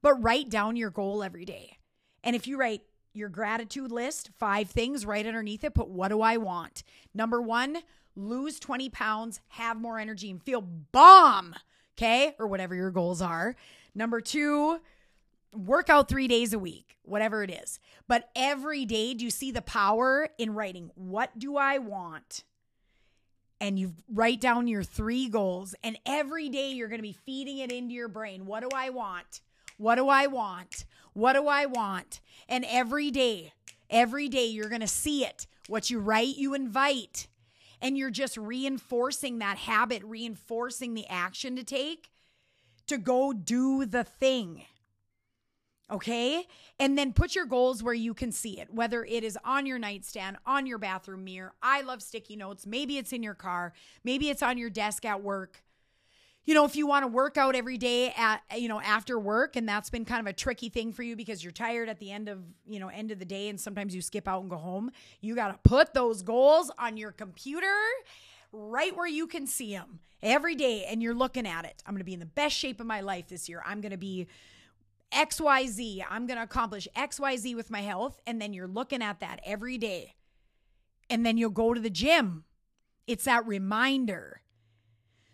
but 0.00 0.22
write 0.22 0.48
down 0.48 0.76
your 0.76 0.90
goal 0.90 1.24
every 1.24 1.44
day. 1.44 1.78
And 2.22 2.36
if 2.36 2.46
you 2.46 2.56
write 2.56 2.82
your 3.14 3.28
gratitude 3.28 3.90
list, 3.90 4.30
five 4.38 4.70
things 4.70 5.04
right 5.04 5.26
underneath 5.26 5.64
it, 5.64 5.74
put 5.74 5.88
what 5.88 6.08
do 6.08 6.20
I 6.20 6.36
want? 6.36 6.84
Number 7.12 7.42
one, 7.42 7.78
lose 8.14 8.60
20 8.60 8.90
pounds, 8.90 9.40
have 9.48 9.80
more 9.80 9.98
energy, 9.98 10.30
and 10.30 10.40
feel 10.40 10.60
bomb. 10.60 11.56
Okay. 11.98 12.36
Or 12.38 12.46
whatever 12.46 12.76
your 12.76 12.92
goals 12.92 13.20
are. 13.20 13.56
Number 13.92 14.20
two, 14.20 14.80
work 15.52 15.90
out 15.90 16.08
three 16.08 16.28
days 16.28 16.52
a 16.52 16.58
week, 16.58 16.96
whatever 17.02 17.42
it 17.42 17.50
is. 17.50 17.80
But 18.06 18.30
every 18.36 18.84
day, 18.84 19.14
do 19.14 19.24
you 19.24 19.30
see 19.30 19.50
the 19.50 19.62
power 19.62 20.28
in 20.38 20.54
writing, 20.54 20.92
What 20.94 21.36
do 21.36 21.56
I 21.56 21.78
want? 21.78 22.44
And 23.60 23.76
you 23.76 23.94
write 24.12 24.40
down 24.40 24.68
your 24.68 24.84
three 24.84 25.28
goals, 25.28 25.74
and 25.82 25.98
every 26.06 26.48
day 26.48 26.70
you're 26.70 26.86
going 26.86 27.00
to 27.00 27.02
be 27.02 27.16
feeding 27.26 27.58
it 27.58 27.72
into 27.72 27.92
your 27.92 28.06
brain. 28.06 28.46
What 28.46 28.60
do 28.60 28.68
I 28.72 28.90
want? 28.90 29.40
What 29.78 29.96
do 29.96 30.08
I 30.08 30.28
want? 30.28 30.84
What 31.14 31.32
do 31.32 31.48
I 31.48 31.66
want? 31.66 32.20
And 32.48 32.64
every 32.68 33.10
day, 33.10 33.52
every 33.90 34.28
day 34.28 34.46
you're 34.46 34.68
going 34.68 34.82
to 34.82 34.86
see 34.86 35.24
it. 35.24 35.48
What 35.66 35.90
you 35.90 35.98
write, 35.98 36.36
you 36.36 36.54
invite. 36.54 37.26
And 37.80 37.96
you're 37.96 38.10
just 38.10 38.36
reinforcing 38.36 39.38
that 39.38 39.58
habit, 39.58 40.02
reinforcing 40.04 40.94
the 40.94 41.06
action 41.08 41.56
to 41.56 41.64
take 41.64 42.10
to 42.88 42.98
go 42.98 43.32
do 43.32 43.84
the 43.84 44.04
thing. 44.04 44.64
Okay. 45.90 46.46
And 46.78 46.98
then 46.98 47.12
put 47.12 47.34
your 47.34 47.46
goals 47.46 47.82
where 47.82 47.94
you 47.94 48.12
can 48.12 48.30
see 48.30 48.60
it, 48.60 48.72
whether 48.72 49.04
it 49.04 49.24
is 49.24 49.38
on 49.44 49.64
your 49.64 49.78
nightstand, 49.78 50.36
on 50.44 50.66
your 50.66 50.78
bathroom 50.78 51.24
mirror. 51.24 51.54
I 51.62 51.80
love 51.80 52.02
sticky 52.02 52.36
notes. 52.36 52.66
Maybe 52.66 52.98
it's 52.98 53.12
in 53.12 53.22
your 53.22 53.34
car. 53.34 53.72
Maybe 54.04 54.28
it's 54.28 54.42
on 54.42 54.58
your 54.58 54.70
desk 54.70 55.04
at 55.04 55.22
work. 55.22 55.62
You 56.48 56.54
know, 56.54 56.64
if 56.64 56.76
you 56.76 56.86
want 56.86 57.02
to 57.02 57.08
work 57.08 57.36
out 57.36 57.54
every 57.54 57.76
day 57.76 58.10
at, 58.16 58.40
you 58.56 58.68
know, 58.68 58.80
after 58.80 59.18
work, 59.18 59.54
and 59.54 59.68
that's 59.68 59.90
been 59.90 60.06
kind 60.06 60.18
of 60.18 60.26
a 60.26 60.32
tricky 60.32 60.70
thing 60.70 60.94
for 60.94 61.02
you 61.02 61.14
because 61.14 61.44
you're 61.44 61.52
tired 61.52 61.90
at 61.90 61.98
the 61.98 62.10
end 62.10 62.26
of, 62.26 62.38
you 62.66 62.80
know, 62.80 62.88
end 62.88 63.10
of 63.10 63.18
the 63.18 63.26
day 63.26 63.50
and 63.50 63.60
sometimes 63.60 63.94
you 63.94 64.00
skip 64.00 64.26
out 64.26 64.40
and 64.40 64.48
go 64.48 64.56
home, 64.56 64.90
you 65.20 65.34
got 65.34 65.48
to 65.48 65.68
put 65.68 65.92
those 65.92 66.22
goals 66.22 66.70
on 66.78 66.96
your 66.96 67.12
computer 67.12 67.74
right 68.50 68.96
where 68.96 69.06
you 69.06 69.26
can 69.26 69.46
see 69.46 69.72
them 69.72 69.98
every 70.22 70.54
day 70.54 70.86
and 70.86 71.02
you're 71.02 71.12
looking 71.12 71.46
at 71.46 71.66
it. 71.66 71.82
I'm 71.86 71.92
going 71.92 72.00
to 72.00 72.04
be 72.04 72.14
in 72.14 72.20
the 72.20 72.24
best 72.24 72.56
shape 72.56 72.80
of 72.80 72.86
my 72.86 73.02
life 73.02 73.28
this 73.28 73.46
year. 73.46 73.62
I'm 73.66 73.82
going 73.82 73.92
to 73.92 73.98
be 73.98 74.26
XYZ. 75.12 76.02
I'm 76.08 76.26
going 76.26 76.38
to 76.38 76.44
accomplish 76.44 76.88
XYZ 76.96 77.56
with 77.56 77.70
my 77.70 77.82
health. 77.82 78.22
And 78.26 78.40
then 78.40 78.54
you're 78.54 78.66
looking 78.66 79.02
at 79.02 79.20
that 79.20 79.42
every 79.44 79.76
day. 79.76 80.14
And 81.10 81.26
then 81.26 81.36
you'll 81.36 81.50
go 81.50 81.74
to 81.74 81.80
the 81.80 81.90
gym. 81.90 82.44
It's 83.06 83.24
that 83.24 83.46
reminder. 83.46 84.40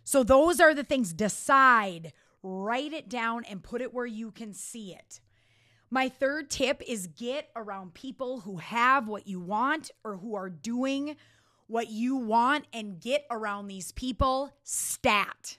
So, 0.05 0.23
those 0.23 0.61
are 0.61 0.75
the 0.75 0.85
things. 0.85 1.13
Decide, 1.13 2.13
write 2.43 2.93
it 2.93 3.09
down, 3.09 3.45
and 3.45 3.63
put 3.63 3.81
it 3.81 3.93
where 3.93 4.07
you 4.07 4.31
can 4.31 4.53
see 4.53 4.95
it. 4.95 5.21
My 5.91 6.09
third 6.09 6.51
tip 6.51 6.83
is 6.87 7.07
get 7.07 7.51
around 7.57 7.95
people 7.95 8.41
who 8.41 8.57
have 8.59 9.09
what 9.09 9.27
you 9.27 9.41
want 9.41 9.91
or 10.03 10.17
who 10.17 10.35
are 10.35 10.51
doing 10.51 11.17
what 11.67 11.89
you 11.89 12.17
want 12.17 12.67
and 12.73 13.01
get 13.01 13.25
around 13.31 13.67
these 13.67 13.93
people 13.93 14.53
stat. 14.63 15.59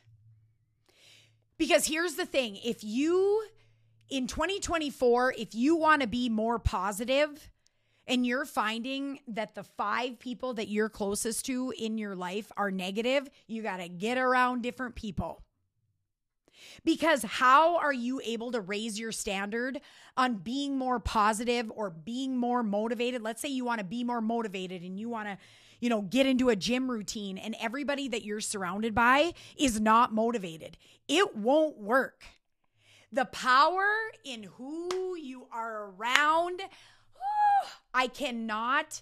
Because 1.58 1.88
here's 1.88 2.16
the 2.16 2.26
thing 2.26 2.60
if 2.64 2.84
you 2.84 3.46
in 4.10 4.28
2024, 4.28 5.34
if 5.38 5.56
you 5.56 5.76
want 5.76 6.02
to 6.02 6.08
be 6.08 6.30
more 6.30 6.60
positive 6.60 7.50
and 8.08 8.26
you're 8.26 8.46
finding 8.46 9.20
that 9.28 9.56
the 9.56 9.64
five 9.64 10.20
people 10.20 10.54
that 10.56 10.68
you're 10.68 10.90
closest 10.90 11.46
to 11.46 11.74
in 11.78 11.98
your 11.98 12.16
life 12.16 12.52
are 12.56 12.72
negative, 12.72 13.30
you 13.48 13.64
got 13.64 13.78
to 13.78 13.90
get 13.90 14.18
around 14.18 14.62
different 14.62 14.96
people. 14.96 15.42
Because 16.84 17.24
how 17.24 17.78
are 17.78 17.94
you 17.94 18.22
able 18.24 18.52
to 18.52 18.62
raise 18.62 19.00
your 19.00 19.12
standard 19.12 19.82
on 20.16 20.36
being 20.36 20.78
more 20.78 21.00
positive 21.00 21.72
or 21.76 21.90
being 21.90 22.38
more 22.38 22.64
motivated? 22.64 23.22
Let's 23.22 23.42
say 23.42 23.50
you 23.50 23.66
want 23.66 23.80
to 23.80 23.86
be 23.86 24.04
more 24.04 24.22
motivated 24.22 24.82
and 24.82 25.00
you 25.00 25.10
want 25.10 25.28
to, 25.28 25.38
you 25.80 25.90
know, 25.90 26.02
get 26.02 26.26
into 26.26 26.50
a 26.50 26.56
gym 26.56 26.90
routine 26.90 27.38
and 27.38 27.56
everybody 27.60 28.08
that 28.10 28.24
you're 28.24 28.42
surrounded 28.42 28.96
by 28.96 29.34
is 29.58 29.80
not 29.80 30.14
motivated. 30.14 30.78
It 31.08 31.36
won't 31.36 31.78
work. 31.78 32.24
The 33.12 33.26
power 33.26 33.88
in 34.24 34.44
who 34.44 35.16
you 35.16 35.48
are 35.52 35.92
around. 35.92 36.62
I 37.96 38.08
cannot 38.08 39.02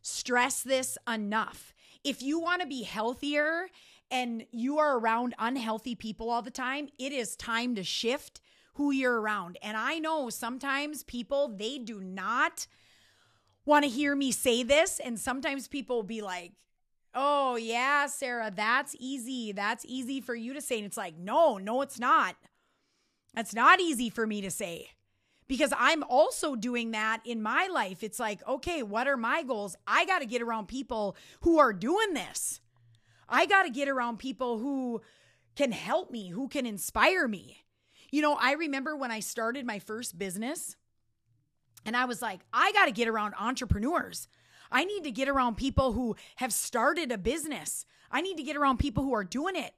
stress 0.00 0.62
this 0.62 0.96
enough. 1.12 1.74
If 2.04 2.22
you 2.22 2.38
want 2.38 2.62
to 2.62 2.68
be 2.68 2.84
healthier 2.84 3.66
and 4.12 4.46
you 4.52 4.78
are 4.78 4.96
around 4.96 5.34
unhealthy 5.40 5.96
people 5.96 6.30
all 6.30 6.40
the 6.40 6.50
time, 6.52 6.88
it 7.00 7.12
is 7.12 7.34
time 7.34 7.74
to 7.74 7.82
shift 7.82 8.40
who 8.74 8.92
you're 8.92 9.20
around. 9.20 9.58
And 9.60 9.76
I 9.76 9.98
know 9.98 10.30
sometimes 10.30 11.02
people, 11.02 11.48
they 11.48 11.78
do 11.78 12.00
not 12.00 12.68
want 13.64 13.84
to 13.84 13.90
hear 13.90 14.14
me 14.14 14.30
say 14.30 14.62
this. 14.62 15.00
And 15.00 15.18
sometimes 15.18 15.66
people 15.66 15.96
will 15.96 16.02
be 16.04 16.22
like, 16.22 16.52
oh, 17.16 17.56
yeah, 17.56 18.06
Sarah, 18.06 18.52
that's 18.54 18.94
easy. 19.00 19.50
That's 19.50 19.84
easy 19.84 20.20
for 20.20 20.36
you 20.36 20.54
to 20.54 20.60
say. 20.60 20.78
And 20.78 20.86
it's 20.86 20.96
like, 20.96 21.18
no, 21.18 21.58
no, 21.58 21.82
it's 21.82 21.98
not. 21.98 22.36
That's 23.34 23.52
not 23.52 23.80
easy 23.80 24.10
for 24.10 24.28
me 24.28 24.40
to 24.42 24.50
say 24.50 24.90
because 25.52 25.74
I'm 25.78 26.02
also 26.04 26.56
doing 26.56 26.92
that 26.92 27.20
in 27.26 27.42
my 27.42 27.68
life. 27.70 28.02
It's 28.02 28.18
like, 28.18 28.40
okay, 28.48 28.82
what 28.82 29.06
are 29.06 29.18
my 29.18 29.42
goals? 29.42 29.76
I 29.86 30.06
got 30.06 30.20
to 30.20 30.24
get 30.24 30.40
around 30.40 30.66
people 30.66 31.14
who 31.42 31.58
are 31.58 31.74
doing 31.74 32.14
this. 32.14 32.62
I 33.28 33.44
got 33.44 33.64
to 33.64 33.70
get 33.70 33.86
around 33.86 34.18
people 34.18 34.56
who 34.56 35.02
can 35.54 35.70
help 35.70 36.10
me, 36.10 36.30
who 36.30 36.48
can 36.48 36.64
inspire 36.64 37.28
me. 37.28 37.66
You 38.10 38.22
know, 38.22 38.34
I 38.40 38.52
remember 38.52 38.96
when 38.96 39.10
I 39.10 39.20
started 39.20 39.66
my 39.66 39.78
first 39.78 40.18
business 40.18 40.74
and 41.84 41.98
I 41.98 42.06
was 42.06 42.22
like, 42.22 42.40
I 42.50 42.72
got 42.72 42.86
to 42.86 42.90
get 42.90 43.06
around 43.06 43.34
entrepreneurs. 43.38 44.28
I 44.70 44.84
need 44.84 45.04
to 45.04 45.10
get 45.10 45.28
around 45.28 45.58
people 45.58 45.92
who 45.92 46.16
have 46.36 46.54
started 46.54 47.12
a 47.12 47.18
business. 47.18 47.84
I 48.10 48.22
need 48.22 48.38
to 48.38 48.42
get 48.42 48.56
around 48.56 48.78
people 48.78 49.04
who 49.04 49.12
are 49.12 49.22
doing 49.22 49.56
it 49.56 49.74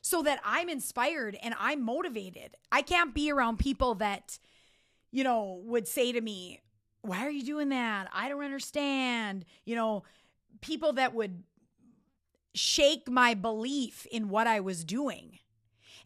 so 0.00 0.22
that 0.22 0.40
I'm 0.46 0.70
inspired 0.70 1.36
and 1.42 1.54
I'm 1.60 1.84
motivated. 1.84 2.56
I 2.72 2.80
can't 2.80 3.14
be 3.14 3.30
around 3.30 3.58
people 3.58 3.96
that, 3.96 4.38
you 5.12 5.24
know, 5.24 5.60
would 5.64 5.88
say 5.88 6.12
to 6.12 6.20
me, 6.20 6.60
Why 7.02 7.26
are 7.26 7.30
you 7.30 7.42
doing 7.42 7.70
that? 7.70 8.08
I 8.12 8.28
don't 8.28 8.44
understand. 8.44 9.44
You 9.64 9.76
know, 9.76 10.04
people 10.60 10.94
that 10.94 11.14
would 11.14 11.42
shake 12.54 13.08
my 13.08 13.34
belief 13.34 14.06
in 14.10 14.28
what 14.28 14.46
I 14.46 14.60
was 14.60 14.84
doing. 14.84 15.38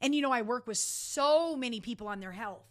And, 0.01 0.15
you 0.15 0.23
know, 0.23 0.33
I 0.33 0.43
work 0.43 0.67
with 0.67 0.77
so 0.77 1.57
many 1.57 1.81
people 1.81 2.09
on 2.09 2.21
their 2.21 2.33
health. 2.33 2.67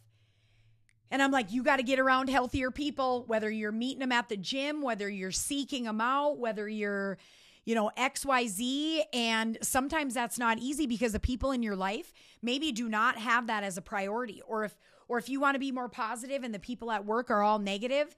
And 1.10 1.22
I'm 1.22 1.32
like, 1.32 1.52
you 1.52 1.64
got 1.64 1.78
to 1.78 1.84
get 1.84 2.00
around 2.00 2.30
healthier 2.30 2.72
people, 2.72 3.24
whether 3.28 3.50
you're 3.50 3.72
meeting 3.72 4.00
them 4.00 4.12
at 4.12 4.30
the 4.30 4.38
gym, 4.38 4.82
whether 4.82 5.08
you're 5.08 5.32
seeking 5.32 5.84
them 5.84 6.02
out, 6.02 6.40
whether 6.40 6.68
you're, 6.68 7.18
you 7.66 7.76
know, 7.76 7.92
XYZ. 7.98 9.02
And 9.14 9.58
sometimes 9.62 10.16
that's 10.16 10.40
not 10.40 10.58
easy 10.58 10.88
because 10.88 11.14
the 11.14 11.20
people 11.20 11.52
in 11.52 11.62
your 11.62 11.76
life 11.76 12.14
maybe 12.42 12.72
do 12.72 12.90
not 12.90 13.18
have 13.18 13.48
that 13.48 13.64
as 13.64 13.78
a 13.78 13.82
priority. 13.82 14.42
Or 14.48 14.66
if, 14.66 14.76
or 15.08 15.18
if 15.18 15.30
you 15.30 15.40
want 15.40 15.56
to 15.56 15.60
be 15.60 15.72
more 15.72 15.90
positive 15.90 16.44
and 16.44 16.54
the 16.54 16.60
people 16.60 16.92
at 16.92 17.06
work 17.06 17.30
are 17.30 17.42
all 17.42 17.60
negative, 17.60 18.16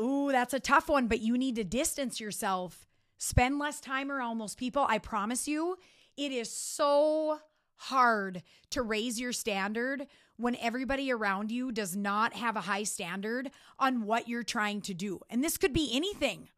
ooh, 0.00 0.30
that's 0.32 0.54
a 0.54 0.60
tough 0.60 0.88
one, 0.88 1.06
but 1.06 1.20
you 1.20 1.36
need 1.36 1.56
to 1.56 1.64
distance 1.64 2.20
yourself 2.20 2.86
spend 3.18 3.58
less 3.58 3.80
time 3.80 4.10
around 4.10 4.38
those 4.38 4.54
people. 4.54 4.86
I 4.88 4.98
promise 4.98 5.46
you, 5.46 5.76
it 6.16 6.32
is 6.32 6.50
so 6.50 7.38
hard 7.76 8.42
to 8.70 8.82
raise 8.82 9.20
your 9.20 9.32
standard 9.32 10.06
when 10.36 10.56
everybody 10.56 11.12
around 11.12 11.50
you 11.50 11.70
does 11.70 11.94
not 11.94 12.34
have 12.34 12.56
a 12.56 12.62
high 12.62 12.82
standard 12.82 13.50
on 13.78 14.04
what 14.06 14.26
you're 14.26 14.42
trying 14.42 14.80
to 14.82 14.94
do. 14.94 15.20
And 15.28 15.44
this 15.44 15.58
could 15.58 15.72
be 15.72 15.90
anything. 15.92 16.48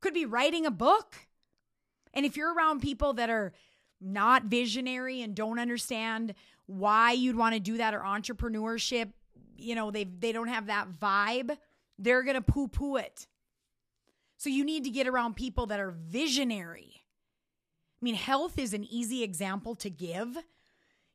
Could 0.00 0.14
be 0.14 0.26
writing 0.26 0.66
a 0.66 0.70
book. 0.70 1.16
And 2.12 2.26
if 2.26 2.36
you're 2.36 2.54
around 2.54 2.80
people 2.80 3.14
that 3.14 3.30
are 3.30 3.54
not 4.04 4.44
visionary 4.44 5.22
and 5.22 5.34
don't 5.34 5.58
understand 5.58 6.34
why 6.66 7.12
you'd 7.12 7.36
want 7.36 7.54
to 7.54 7.60
do 7.60 7.78
that 7.78 7.94
or 7.94 8.00
entrepreneurship, 8.00 9.12
you 9.56 9.74
know, 9.74 9.90
they 9.90 10.04
they 10.04 10.32
don't 10.32 10.48
have 10.48 10.66
that 10.66 10.88
vibe, 10.92 11.56
they're 11.98 12.22
going 12.22 12.34
to 12.34 12.42
poo-poo 12.42 12.96
it. 12.96 13.26
So 14.36 14.50
you 14.50 14.64
need 14.64 14.84
to 14.84 14.90
get 14.90 15.06
around 15.06 15.36
people 15.36 15.66
that 15.66 15.80
are 15.80 15.90
visionary 15.90 17.04
I 17.94 18.04
mean, 18.04 18.16
health 18.16 18.58
is 18.58 18.74
an 18.74 18.84
easy 18.84 19.22
example 19.22 19.74
to 19.76 19.88
give. 19.88 20.36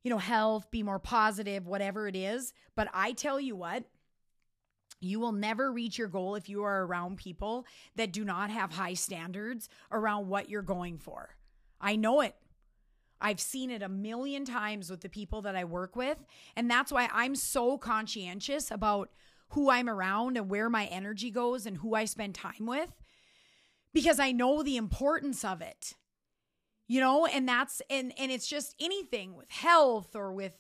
You 0.01 0.09
know, 0.09 0.17
health, 0.17 0.71
be 0.71 0.81
more 0.81 0.97
positive, 0.97 1.67
whatever 1.67 2.07
it 2.07 2.15
is. 2.15 2.51
But 2.75 2.87
I 2.95 3.11
tell 3.11 3.39
you 3.39 3.55
what, 3.55 3.83
you 4.99 5.19
will 5.19 5.31
never 5.31 5.71
reach 5.71 5.99
your 5.99 6.07
goal 6.07 6.33
if 6.33 6.49
you 6.49 6.63
are 6.63 6.83
around 6.85 7.17
people 7.17 7.67
that 7.95 8.11
do 8.11 8.25
not 8.25 8.49
have 8.49 8.73
high 8.73 8.95
standards 8.95 9.69
around 9.91 10.29
what 10.29 10.49
you're 10.49 10.63
going 10.63 10.97
for. 10.97 11.35
I 11.79 11.95
know 11.95 12.21
it. 12.21 12.35
I've 13.21 13.39
seen 13.39 13.69
it 13.71 13.81
a 13.81 13.89
million 13.89 14.45
times 14.45 14.89
with 14.89 15.01
the 15.01 15.09
people 15.09 15.41
that 15.43 15.55
I 15.55 15.65
work 15.65 15.95
with. 15.95 16.23
And 16.55 16.69
that's 16.69 16.91
why 16.91 17.09
I'm 17.11 17.35
so 17.35 17.77
conscientious 17.77 18.71
about 18.71 19.09
who 19.49 19.69
I'm 19.69 19.89
around 19.89 20.37
and 20.37 20.49
where 20.49 20.69
my 20.69 20.85
energy 20.85 21.31
goes 21.31 21.65
and 21.65 21.77
who 21.77 21.95
I 21.95 22.05
spend 22.05 22.35
time 22.35 22.65
with 22.65 22.91
because 23.93 24.19
I 24.19 24.31
know 24.31 24.61
the 24.63 24.77
importance 24.77 25.43
of 25.43 25.61
it 25.61 25.95
you 26.89 26.99
know 26.99 27.25
and 27.25 27.47
that's 27.47 27.81
and 27.89 28.11
and 28.19 28.29
it's 28.29 28.47
just 28.47 28.75
anything 28.81 29.35
with 29.35 29.49
health 29.49 30.13
or 30.15 30.33
with 30.33 30.51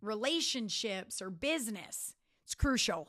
relationships 0.00 1.20
or 1.20 1.30
business 1.30 2.14
it's 2.44 2.54
crucial 2.54 3.08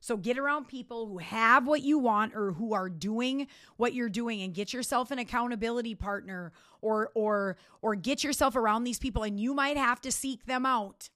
so 0.00 0.16
get 0.16 0.38
around 0.38 0.66
people 0.66 1.06
who 1.06 1.18
have 1.18 1.66
what 1.66 1.82
you 1.82 1.98
want 1.98 2.34
or 2.34 2.52
who 2.52 2.72
are 2.72 2.88
doing 2.88 3.46
what 3.76 3.92
you're 3.92 4.08
doing 4.08 4.40
and 4.42 4.54
get 4.54 4.72
yourself 4.72 5.10
an 5.10 5.18
accountability 5.18 5.94
partner 5.94 6.52
or 6.80 7.10
or 7.14 7.56
or 7.82 7.94
get 7.94 8.24
yourself 8.24 8.56
around 8.56 8.84
these 8.84 8.98
people 8.98 9.22
and 9.22 9.38
you 9.38 9.54
might 9.54 9.76
have 9.76 10.00
to 10.00 10.10
seek 10.10 10.46
them 10.46 10.64
out. 10.64 11.10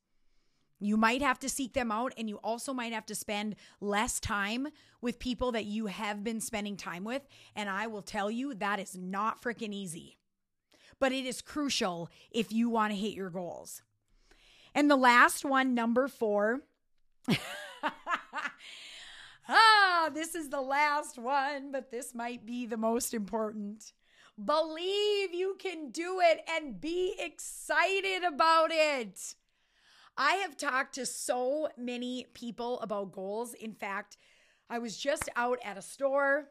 You 0.81 0.99
might 0.99 1.23
have 1.23 1.39
to 1.39 1.49
seek 1.49 1.73
them 1.73 1.91
out 1.91 2.13
and 2.19 2.29
you 2.29 2.37
also 2.37 2.75
might 2.75 2.93
have 2.93 3.07
to 3.07 3.15
spend 3.15 3.57
less 3.81 4.21
time 4.21 4.69
with 5.01 5.19
people 5.19 5.53
that 5.53 5.65
you 5.65 5.87
have 5.87 6.23
been 6.23 6.41
spending 6.41 6.77
time 6.77 7.05
with 7.05 7.27
and 7.57 7.71
I 7.71 7.87
will 7.87 8.03
tell 8.03 8.31
you 8.31 8.55
that 8.55 8.79
is 8.79 8.97
not 8.97 9.43
freaking 9.43 9.73
easy 9.73 10.19
but 10.99 11.13
it 11.13 11.25
is 11.25 11.41
crucial 11.41 12.09
if 12.31 12.53
you 12.53 12.69
want 12.69 12.93
to 12.93 12.99
hit 12.99 13.15
your 13.15 13.31
goals. 13.31 13.83
And 14.75 14.91
the 14.91 14.97
last 14.97 15.45
one, 15.45 15.75
number 15.75 16.09
four. 16.09 16.61
ah, 19.49 20.11
this 20.13 20.35
is 20.35 20.49
the 20.49 20.61
last 20.61 21.19
one, 21.19 21.71
but 21.73 21.91
this 21.91 22.15
might 22.15 22.45
be 22.47 22.67
the 22.67 22.77
most 22.77 23.15
important. 23.15 23.93
Believe 24.43 25.33
you 25.33 25.57
can 25.59 25.91
do 25.91 26.21
it 26.21 26.41
and 26.49 26.81
be 26.81 27.15
excited 27.19 28.25
about 28.25 28.71
it. 28.73 29.35
I 30.17 30.35
have 30.37 30.57
talked 30.57 30.95
to 30.97 31.07
so 31.07 31.69
many 31.77 32.27
people 32.35 32.81
about 32.81 33.13
goals. 33.13 33.55
In 33.55 33.75
fact, 33.75 34.17
I 34.69 34.79
was 34.79 34.97
just 34.97 35.29
out 35.37 35.59
at 35.65 35.79
a 35.79 35.83
store 35.83 36.49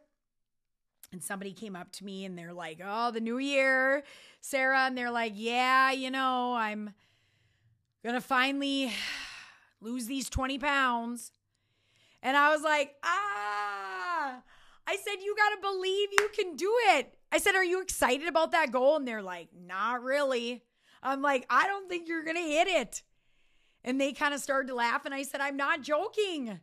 and 1.12 1.23
somebody 1.23 1.53
came 1.53 1.75
up 1.75 1.91
to 1.93 2.05
me 2.05 2.25
and 2.25 2.38
they're 2.38 2.53
like, 2.53 2.79
"Oh, 2.83 3.12
the 3.12 3.21
new 3.21 3.38
year, 3.38 4.03
Sarah." 4.41 4.85
And 4.85 4.97
they're 4.97 5.12
like, 5.12 5.33
"Yeah, 5.35 5.91
you 5.91 6.10
know, 6.12 6.53
I'm 6.56 6.93
going 8.03 8.15
to 8.15 8.21
finally 8.21 8.91
lose 9.82 10.08
these 10.08 10.29
20 10.29 10.58
pounds." 10.58 11.32
And 12.23 12.36
I 12.36 12.51
was 12.51 12.63
like, 12.63 12.95
"Ah." 13.03 14.41
I 14.88 14.95
said, 14.95 15.21
"You 15.21 15.36
got 15.36 15.49
to 15.55 15.62
believe 15.62 16.09
you 16.17 16.29
can 16.33 16.55
do 16.55 16.73
it." 16.95 17.13
I 17.31 17.38
said, 17.38 17.53
"Are 17.53 17.63
you 17.63 17.81
excited 17.81 18.27
about 18.27 18.51
that 18.51 18.71
goal?" 18.71 18.95
And 18.95 19.07
they're 19.07 19.21
like, 19.21 19.49
"Not 19.53 20.01
really." 20.01 20.63
I'm 21.03 21.21
like, 21.21 21.45
"I 21.49 21.67
don't 21.67 21.88
think 21.89 22.07
you're 22.07 22.23
going 22.23 22.38
to 22.38 22.41
hit 22.41 22.67
it." 22.67 23.03
And 23.83 23.99
they 24.01 24.13
kind 24.13 24.33
of 24.33 24.39
started 24.39 24.69
to 24.69 24.75
laugh 24.75 25.05
and 25.05 25.13
I 25.13 25.23
said, 25.23 25.41
"I'm 25.41 25.57
not 25.57 25.81
joking." 25.81 26.62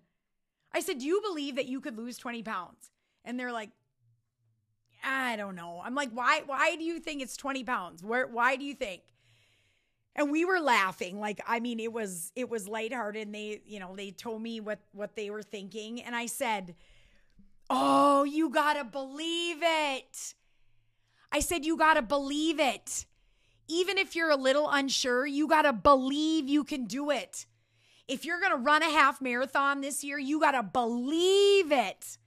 I 0.73 0.81
said, 0.81 0.99
"Do 0.99 1.07
you 1.07 1.21
believe 1.21 1.55
that 1.57 1.67
you 1.67 1.81
could 1.81 1.97
lose 1.97 2.19
20 2.19 2.43
pounds?" 2.43 2.91
And 3.25 3.39
they're 3.39 3.53
like, 3.53 3.71
I 5.03 5.37
don't 5.37 5.55
know. 5.55 5.81
I'm 5.85 5.95
like, 5.95 6.11
why 6.11 6.43
why 6.47 6.77
do 6.77 6.85
you 6.85 6.99
think 7.01 7.23
it's 7.23 7.37
20 7.37 7.65
pounds? 7.65 8.03
Where 8.03 8.27
why 8.27 8.57
do 8.57 8.65
you 8.65 8.75
think? 8.75 9.03
And 10.17 10.31
we 10.31 10.45
were 10.45 10.61
laughing. 10.61 11.21
Like, 11.21 11.41
I 11.47 11.61
mean, 11.61 11.81
it 11.81 11.93
was 11.93 12.33
it 12.35 12.51
was 12.51 12.69
lighthearted. 12.69 13.27
And 13.27 13.35
they, 13.35 13.63
you 13.65 13.79
know, 13.79 13.95
they 13.97 14.11
told 14.11 14.43
me 14.43 14.61
what 14.61 14.81
what 14.93 15.15
they 15.17 15.31
were 15.31 15.43
thinking. 15.43 16.03
And 16.03 16.15
I 16.15 16.27
said, 16.27 16.75
Oh, 17.69 18.25
you 18.25 18.51
gotta 18.51 18.85
believe 18.85 19.59
it. 19.61 20.35
I 21.33 21.39
said, 21.39 21.65
you 21.65 21.77
gotta 21.77 22.03
believe 22.03 22.59
it. 22.59 23.07
Even 23.69 23.97
if 23.97 24.17
you're 24.17 24.31
a 24.31 24.37
little 24.37 24.69
unsure, 24.69 25.25
you 25.25 25.47
gotta 25.47 25.73
believe 25.73 26.49
you 26.49 26.65
can 26.65 26.87
do 26.87 27.11
it. 27.11 27.47
If 28.09 28.25
you're 28.25 28.41
gonna 28.41 28.57
run 28.57 28.83
a 28.83 28.91
half 28.91 29.21
marathon 29.21 29.81
this 29.81 30.03
year, 30.03 30.19
you 30.19 30.41
gotta 30.41 30.65
believe 30.65 31.71
it 31.71 32.19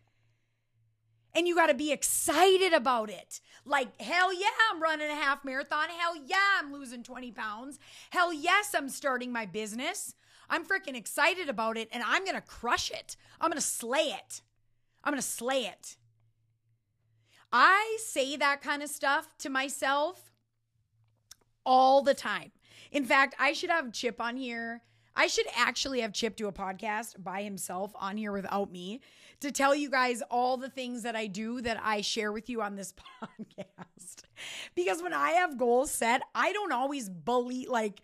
and 1.36 1.48
you 1.48 1.56
got 1.56 1.68
to 1.68 1.74
be 1.74 1.92
excited 1.92 2.74
about 2.74 3.10
it. 3.10 3.42
Like, 3.66 4.00
hell 4.02 4.34
yeah, 4.34 4.48
I'm 4.72 4.82
running 4.82 5.10
a 5.10 5.16
half 5.16 5.46
marathon. 5.46 5.90
Hell 5.90 6.16
yeah, 6.26 6.60
I'm 6.60 6.74
losing 6.74 7.04
20 7.04 7.32
pounds. 7.32 7.80
Hell 8.10 8.34
yes, 8.34 8.74
I'm 8.76 8.90
starting 8.90 9.32
my 9.32 9.46
business. 9.46 10.16
I'm 10.50 10.66
freaking 10.66 10.96
excited 10.96 11.50
about 11.50 11.78
it 11.78 11.90
and 11.92 12.04
I'm 12.06 12.26
going 12.26 12.36
to 12.36 12.42
crush 12.42 12.92
it. 12.92 13.16
I'm 13.40 13.50
going 13.50 13.60
to 13.60 13.66
slay 13.66 14.08
it. 14.08 14.42
I'm 15.04 15.12
going 15.12 15.22
to 15.22 15.28
slay 15.28 15.66
it. 15.66 15.98
I 17.52 17.98
say 18.04 18.36
that 18.36 18.62
kind 18.62 18.84
of 18.84 18.90
stuff 18.90 19.38
to 19.40 19.50
myself 19.50 20.32
all 21.66 22.02
the 22.02 22.14
time. 22.14 22.52
In 22.92 23.06
fact, 23.06 23.36
I 23.40 23.54
should 23.54 23.70
have 23.70 23.92
Chip 23.94 24.20
on 24.20 24.38
here 24.38 24.82
I 25.16 25.28
should 25.28 25.46
actually 25.56 26.02
have 26.02 26.14
Chip 26.14 26.36
do 26.36 26.48
a 26.48 26.52
podcast 26.52 27.24
by 27.24 27.44
himself 27.44 27.92
on 27.96 28.18
here 28.18 28.32
without 28.32 28.72
me 28.72 29.02
to 29.42 29.52
tell 29.52 29.76
you 29.76 29.90
guys 29.90 30.22
all 30.32 30.58
the 30.58 30.70
things 30.70 31.04
that 31.04 31.16
I 31.16 31.28
do 31.28 31.62
that 31.62 31.80
I 31.84 32.02
share 32.02 32.32
with 32.32 32.50
you 32.50 32.62
on 32.62 32.76
this 32.76 32.94
podcast. 33.24 34.24
because 34.76 35.02
when 35.04 35.14
I 35.14 35.32
have 35.32 35.58
goals 35.58 35.92
set, 35.92 36.22
I 36.34 36.52
don't 36.54 36.72
always 36.72 37.10
believe, 37.10 37.70
like, 37.70 38.02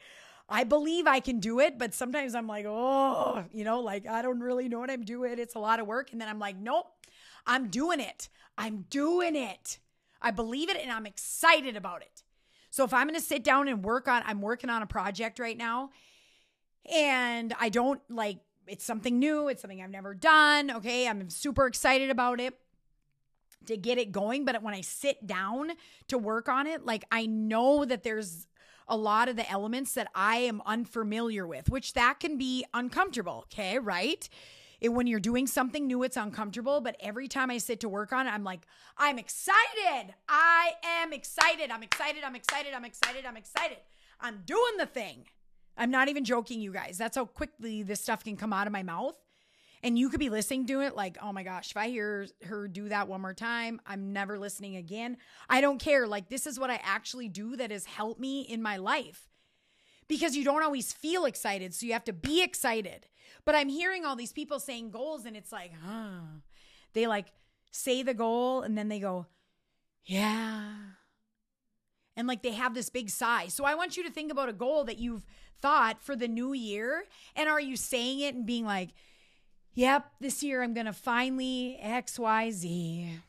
I 0.47 0.63
believe 0.63 1.07
I 1.07 1.19
can 1.19 1.39
do 1.39 1.59
it, 1.59 1.77
but 1.77 1.93
sometimes 1.93 2.35
I'm 2.35 2.47
like, 2.47 2.65
oh, 2.67 3.43
you 3.51 3.63
know, 3.63 3.81
like 3.81 4.07
I 4.07 4.21
don't 4.21 4.39
really 4.39 4.67
know 4.67 4.79
what 4.79 4.89
I'm 4.89 5.03
doing. 5.03 5.37
It's 5.37 5.55
a 5.55 5.59
lot 5.59 5.79
of 5.79 5.87
work. 5.87 6.11
And 6.11 6.19
then 6.19 6.27
I'm 6.27 6.39
like, 6.39 6.57
nope, 6.57 6.87
I'm 7.45 7.67
doing 7.69 7.99
it. 7.99 8.29
I'm 8.57 8.85
doing 8.89 9.35
it. 9.35 9.79
I 10.21 10.31
believe 10.31 10.69
it 10.69 10.77
and 10.77 10.91
I'm 10.91 11.05
excited 11.05 11.75
about 11.77 12.01
it. 12.01 12.23
So 12.71 12.83
if 12.83 12.93
I'm 12.93 13.07
going 13.07 13.19
to 13.19 13.25
sit 13.25 13.43
down 13.43 13.67
and 13.67 13.83
work 13.83 14.07
on, 14.07 14.23
I'm 14.25 14.41
working 14.41 14.69
on 14.69 14.81
a 14.81 14.87
project 14.87 15.39
right 15.39 15.57
now 15.57 15.91
and 16.91 17.53
I 17.59 17.69
don't 17.69 18.01
like 18.09 18.39
it's 18.67 18.85
something 18.85 19.17
new, 19.17 19.47
it's 19.47 19.61
something 19.61 19.81
I've 19.81 19.89
never 19.89 20.13
done. 20.13 20.71
Okay, 20.71 21.07
I'm 21.07 21.29
super 21.29 21.65
excited 21.65 22.09
about 22.09 22.39
it 22.39 22.53
to 23.65 23.77
get 23.77 23.97
it 23.97 24.11
going. 24.11 24.45
But 24.45 24.61
when 24.61 24.73
I 24.73 24.81
sit 24.81 25.25
down 25.25 25.71
to 26.07 26.17
work 26.17 26.47
on 26.47 26.67
it, 26.67 26.85
like 26.85 27.05
I 27.11 27.25
know 27.25 27.85
that 27.85 28.03
there's 28.03 28.47
a 28.87 28.97
lot 28.97 29.29
of 29.29 29.35
the 29.35 29.49
elements 29.49 29.93
that 29.93 30.09
I 30.15 30.37
am 30.37 30.61
unfamiliar 30.65 31.45
with, 31.45 31.69
which 31.69 31.93
that 31.93 32.19
can 32.19 32.37
be 32.37 32.65
uncomfortable. 32.73 33.45
Okay, 33.51 33.79
right? 33.79 34.27
It, 34.81 34.89
when 34.89 35.07
you're 35.07 35.19
doing 35.19 35.45
something 35.45 35.87
new, 35.87 36.03
it's 36.03 36.17
uncomfortable. 36.17 36.81
But 36.81 36.95
every 36.99 37.27
time 37.27 37.51
I 37.51 37.57
sit 37.57 37.79
to 37.81 37.89
work 37.89 38.13
on 38.13 38.27
it, 38.27 38.31
I'm 38.31 38.43
like, 38.43 38.61
I'm 38.97 39.19
excited. 39.19 40.13
I 40.27 40.73
am 40.83 41.13
excited. 41.13 41.69
I'm 41.71 41.83
excited. 41.83 42.23
I'm 42.23 42.35
excited. 42.35 42.73
I'm 42.73 42.85
excited. 42.85 43.25
I'm 43.25 43.37
excited. 43.37 43.77
I'm 44.21 44.43
doing 44.45 44.77
the 44.77 44.85
thing. 44.85 45.25
I'm 45.79 45.89
not 45.89 46.09
even 46.09 46.25
joking, 46.25 46.61
you 46.61 46.71
guys. 46.71 46.97
That's 46.97 47.17
how 47.17 47.25
quickly 47.25 47.81
this 47.81 48.01
stuff 48.01 48.23
can 48.23 48.37
come 48.37 48.53
out 48.53 48.67
of 48.67 48.73
my 48.73 48.83
mouth. 48.83 49.15
And 49.81 49.97
you 49.97 50.09
could 50.09 50.19
be 50.19 50.29
listening 50.29 50.67
to 50.67 50.81
it 50.81 50.93
like, 50.95 51.17
oh 51.21 51.31
my 51.31 51.43
gosh, 51.43 51.71
if 51.71 51.77
I 51.77 51.87
hear 51.87 52.27
her 52.43 52.67
do 52.67 52.89
that 52.89 53.07
one 53.07 53.21
more 53.21 53.33
time, 53.33 53.79
I'm 53.87 54.11
never 54.11 54.37
listening 54.37 54.75
again. 54.75 55.17
I 55.49 55.61
don't 55.61 55.79
care. 55.79 56.05
Like, 56.05 56.29
this 56.29 56.45
is 56.45 56.59
what 56.59 56.69
I 56.69 56.81
actually 56.83 57.29
do 57.29 57.55
that 57.55 57.71
has 57.71 57.85
helped 57.85 58.19
me 58.19 58.41
in 58.41 58.61
my 58.61 58.75
life 58.75 59.29
because 60.09 60.35
you 60.35 60.43
don't 60.43 60.63
always 60.63 60.91
feel 60.91 61.23
excited. 61.23 61.73
So 61.73 61.85
you 61.85 61.93
have 61.93 62.03
to 62.05 62.13
be 62.13 62.43
excited. 62.43 63.07
But 63.45 63.55
I'm 63.55 63.69
hearing 63.69 64.03
all 64.03 64.17
these 64.17 64.33
people 64.33 64.59
saying 64.59 64.91
goals, 64.91 65.25
and 65.25 65.37
it's 65.37 65.53
like, 65.53 65.71
huh. 65.81 66.41
They 66.93 67.07
like 67.07 67.27
say 67.71 68.03
the 68.03 68.13
goal 68.13 68.61
and 68.61 68.77
then 68.77 68.89
they 68.89 68.99
go, 68.99 69.27
yeah 70.05 70.73
and 72.19 72.27
like 72.27 72.43
they 72.43 72.51
have 72.51 72.73
this 72.73 72.89
big 72.89 73.10
sigh. 73.10 73.47
So 73.47 73.63
I 73.63 73.75
want 73.75 73.95
you 73.95 74.03
to 74.03 74.12
think 74.12 74.29
about 74.29 74.49
a 74.49 74.53
goal 74.53 74.84
that 74.84 74.99
you've 74.99 75.25
thought 75.62 76.03
for 76.03 76.17
the 76.17 76.27
new 76.27 76.51
year. 76.51 77.05
And 77.34 77.47
are 77.47 77.62
you 77.62 77.77
saying 77.77 78.19
it 78.19 78.36
and 78.36 78.45
being 78.45 78.65
like, 78.65 78.89
yep, 79.73 80.12
this 80.19 80.43
year 80.43 80.62
I'm 80.62 80.73
going 80.73 80.86
to 80.86 80.91
finally 80.93 81.79
XYZ? 81.82 83.21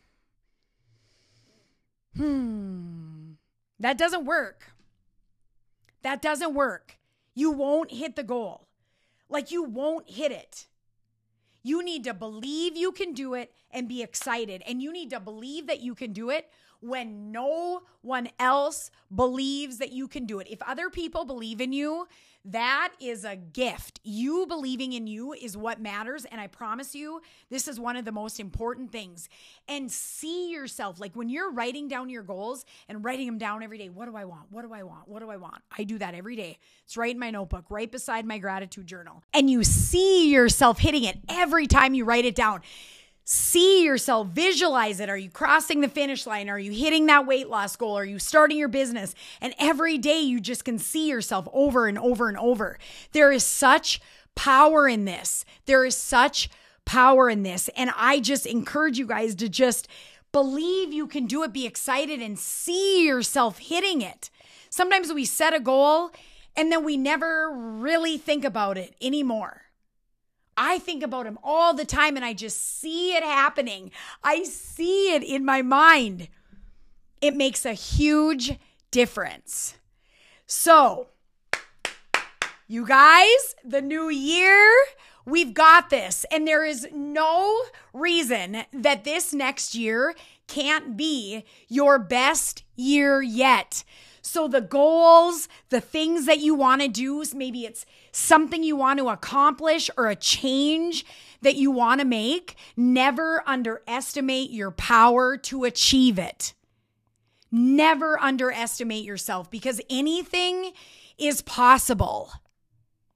hmm, 2.16 3.30
that 3.78 3.96
doesn't 3.96 4.24
work. 4.24 4.72
That 6.02 6.20
doesn't 6.20 6.52
work. 6.52 6.98
You 7.32 7.52
won't 7.52 7.92
hit 7.92 8.16
the 8.16 8.24
goal. 8.24 8.66
Like 9.28 9.52
you 9.52 9.62
won't 9.62 10.10
hit 10.10 10.32
it. 10.32 10.66
You 11.62 11.84
need 11.84 12.02
to 12.04 12.14
believe 12.14 12.76
you 12.76 12.90
can 12.90 13.12
do 13.12 13.34
it 13.34 13.52
and 13.70 13.86
be 13.86 14.02
excited. 14.02 14.64
And 14.66 14.82
you 14.82 14.92
need 14.92 15.10
to 15.10 15.20
believe 15.20 15.68
that 15.68 15.80
you 15.80 15.94
can 15.94 16.12
do 16.12 16.28
it 16.30 16.50
when 16.80 17.30
no 17.30 17.82
one 18.02 18.28
else 18.38 18.90
believes 19.14 19.78
that 19.78 19.92
you 19.92 20.08
can 20.08 20.24
do 20.26 20.38
it. 20.40 20.46
If 20.50 20.62
other 20.62 20.90
people 20.90 21.24
believe 21.24 21.60
in 21.60 21.72
you, 21.72 22.06
that 22.44 22.92
is 23.00 23.24
a 23.24 23.36
gift. 23.36 24.00
You 24.02 24.46
believing 24.46 24.94
in 24.94 25.06
you 25.06 25.34
is 25.34 25.56
what 25.56 25.80
matters. 25.80 26.24
And 26.24 26.40
I 26.40 26.46
promise 26.46 26.94
you, 26.94 27.20
this 27.50 27.68
is 27.68 27.78
one 27.78 27.96
of 27.96 28.06
the 28.06 28.12
most 28.12 28.40
important 28.40 28.90
things. 28.90 29.28
And 29.68 29.92
see 29.92 30.50
yourself 30.50 30.98
like 30.98 31.14
when 31.14 31.28
you're 31.28 31.52
writing 31.52 31.86
down 31.86 32.08
your 32.08 32.22
goals 32.22 32.64
and 32.88 33.04
writing 33.04 33.26
them 33.26 33.36
down 33.36 33.62
every 33.62 33.76
day. 33.76 33.90
What 33.90 34.06
do 34.06 34.16
I 34.16 34.24
want? 34.24 34.50
What 34.50 34.62
do 34.62 34.72
I 34.72 34.82
want? 34.82 35.06
What 35.06 35.20
do 35.20 35.30
I 35.30 35.36
want? 35.36 35.60
I 35.76 35.84
do 35.84 35.98
that 35.98 36.14
every 36.14 36.34
day. 36.34 36.58
It's 36.84 36.96
right 36.96 37.12
in 37.12 37.18
my 37.18 37.30
notebook, 37.30 37.66
right 37.68 37.90
beside 37.90 38.24
my 38.24 38.38
gratitude 38.38 38.86
journal. 38.86 39.22
And 39.34 39.50
you 39.50 39.62
see 39.62 40.30
yourself 40.30 40.78
hitting 40.78 41.04
it 41.04 41.18
every 41.28 41.66
time 41.66 41.92
you 41.92 42.06
write 42.06 42.24
it 42.24 42.34
down 42.34 42.62
see 43.32 43.84
yourself, 43.84 44.26
visualize 44.26 44.98
it. 44.98 45.08
Are 45.08 45.16
you 45.16 45.30
crossing 45.30 45.82
the 45.82 45.88
finish 45.88 46.26
line? 46.26 46.50
Are 46.50 46.58
you 46.58 46.72
hitting 46.72 47.06
that 47.06 47.28
weight 47.28 47.48
loss 47.48 47.76
goal? 47.76 47.96
Are 47.96 48.04
you 48.04 48.18
starting 48.18 48.58
your 48.58 48.66
business? 48.66 49.14
And 49.40 49.54
every 49.56 49.98
day 49.98 50.18
you 50.18 50.40
just 50.40 50.64
can 50.64 50.80
see 50.80 51.08
yourself 51.08 51.46
over 51.52 51.86
and 51.86 51.96
over 51.96 52.28
and 52.28 52.36
over. 52.36 52.76
There 53.12 53.30
is 53.30 53.46
such 53.46 54.00
power 54.34 54.88
in 54.88 55.04
this. 55.04 55.44
There 55.66 55.84
is 55.84 55.96
such 55.96 56.50
power 56.84 57.30
in 57.30 57.44
this. 57.44 57.70
And 57.76 57.92
I 57.96 58.18
just 58.18 58.46
encourage 58.46 58.98
you 58.98 59.06
guys 59.06 59.36
to 59.36 59.48
just 59.48 59.86
believe 60.32 60.92
you 60.92 61.06
can 61.06 61.26
do 61.26 61.44
it, 61.44 61.52
be 61.52 61.66
excited, 61.66 62.20
and 62.20 62.36
see 62.36 63.06
yourself 63.06 63.58
hitting 63.58 64.02
it. 64.02 64.28
Sometimes 64.70 65.12
we 65.12 65.24
set 65.24 65.54
a 65.54 65.60
goal 65.60 66.10
and 66.56 66.72
then 66.72 66.82
we 66.82 66.96
never 66.96 67.48
really 67.52 68.18
think 68.18 68.44
about 68.44 68.76
it 68.76 68.96
anymore. 69.00 69.69
I 70.62 70.78
think 70.78 71.02
about 71.02 71.24
him 71.24 71.38
all 71.42 71.72
the 71.72 71.86
time 71.86 72.16
and 72.16 72.24
I 72.24 72.34
just 72.34 72.80
see 72.80 73.14
it 73.16 73.22
happening. 73.22 73.90
I 74.22 74.42
see 74.42 75.14
it 75.14 75.22
in 75.22 75.42
my 75.42 75.62
mind. 75.62 76.28
It 77.22 77.34
makes 77.34 77.64
a 77.64 77.72
huge 77.72 78.58
difference. 78.90 79.76
So, 80.46 81.06
you 82.68 82.86
guys, 82.86 83.56
the 83.64 83.80
new 83.80 84.10
year, 84.10 84.70
we've 85.24 85.54
got 85.54 85.88
this. 85.88 86.26
And 86.30 86.46
there 86.46 86.66
is 86.66 86.86
no 86.92 87.62
reason 87.94 88.64
that 88.70 89.04
this 89.04 89.32
next 89.32 89.74
year 89.74 90.14
can't 90.46 90.94
be 90.94 91.46
your 91.68 91.98
best 91.98 92.64
year 92.76 93.22
yet. 93.22 93.82
So, 94.32 94.46
the 94.46 94.60
goals, 94.60 95.48
the 95.70 95.80
things 95.80 96.26
that 96.26 96.38
you 96.38 96.54
want 96.54 96.82
to 96.82 96.86
do, 96.86 97.24
maybe 97.34 97.64
it's 97.64 97.84
something 98.12 98.62
you 98.62 98.76
want 98.76 99.00
to 99.00 99.08
accomplish 99.08 99.90
or 99.96 100.06
a 100.06 100.14
change 100.14 101.04
that 101.42 101.56
you 101.56 101.72
want 101.72 102.00
to 102.00 102.06
make, 102.06 102.54
never 102.76 103.42
underestimate 103.44 104.52
your 104.52 104.70
power 104.70 105.36
to 105.36 105.64
achieve 105.64 106.16
it. 106.16 106.54
Never 107.50 108.20
underestimate 108.20 109.02
yourself 109.02 109.50
because 109.50 109.80
anything 109.90 110.74
is 111.18 111.42
possible 111.42 112.30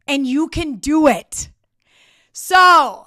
and 0.09 0.27
you 0.27 0.48
can 0.48 0.79
do 0.79 1.07
it. 1.07 1.48
So, 2.33 3.07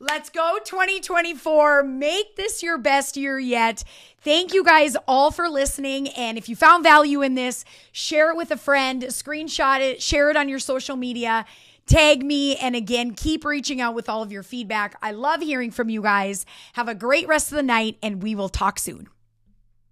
Let's 0.00 0.30
go 0.30 0.58
2024. 0.64 1.82
Make 1.82 2.36
this 2.36 2.62
your 2.62 2.78
best 2.78 3.16
year 3.16 3.36
yet. 3.36 3.82
Thank 4.20 4.54
you 4.54 4.62
guys 4.62 4.96
all 5.08 5.32
for 5.32 5.48
listening. 5.48 6.08
And 6.10 6.38
if 6.38 6.48
you 6.48 6.54
found 6.54 6.84
value 6.84 7.20
in 7.20 7.34
this, 7.34 7.64
share 7.90 8.30
it 8.30 8.36
with 8.36 8.52
a 8.52 8.56
friend, 8.56 9.02
screenshot 9.02 9.80
it, 9.80 10.00
share 10.00 10.30
it 10.30 10.36
on 10.36 10.48
your 10.48 10.60
social 10.60 10.94
media, 10.94 11.44
tag 11.86 12.24
me. 12.24 12.54
And 12.54 12.76
again, 12.76 13.14
keep 13.14 13.44
reaching 13.44 13.80
out 13.80 13.96
with 13.96 14.08
all 14.08 14.22
of 14.22 14.30
your 14.30 14.44
feedback. 14.44 14.96
I 15.02 15.10
love 15.10 15.40
hearing 15.40 15.72
from 15.72 15.88
you 15.88 16.02
guys. 16.02 16.46
Have 16.74 16.88
a 16.88 16.94
great 16.94 17.26
rest 17.26 17.50
of 17.50 17.56
the 17.56 17.64
night, 17.64 17.98
and 18.00 18.22
we 18.22 18.36
will 18.36 18.48
talk 18.48 18.78
soon. 18.78 19.08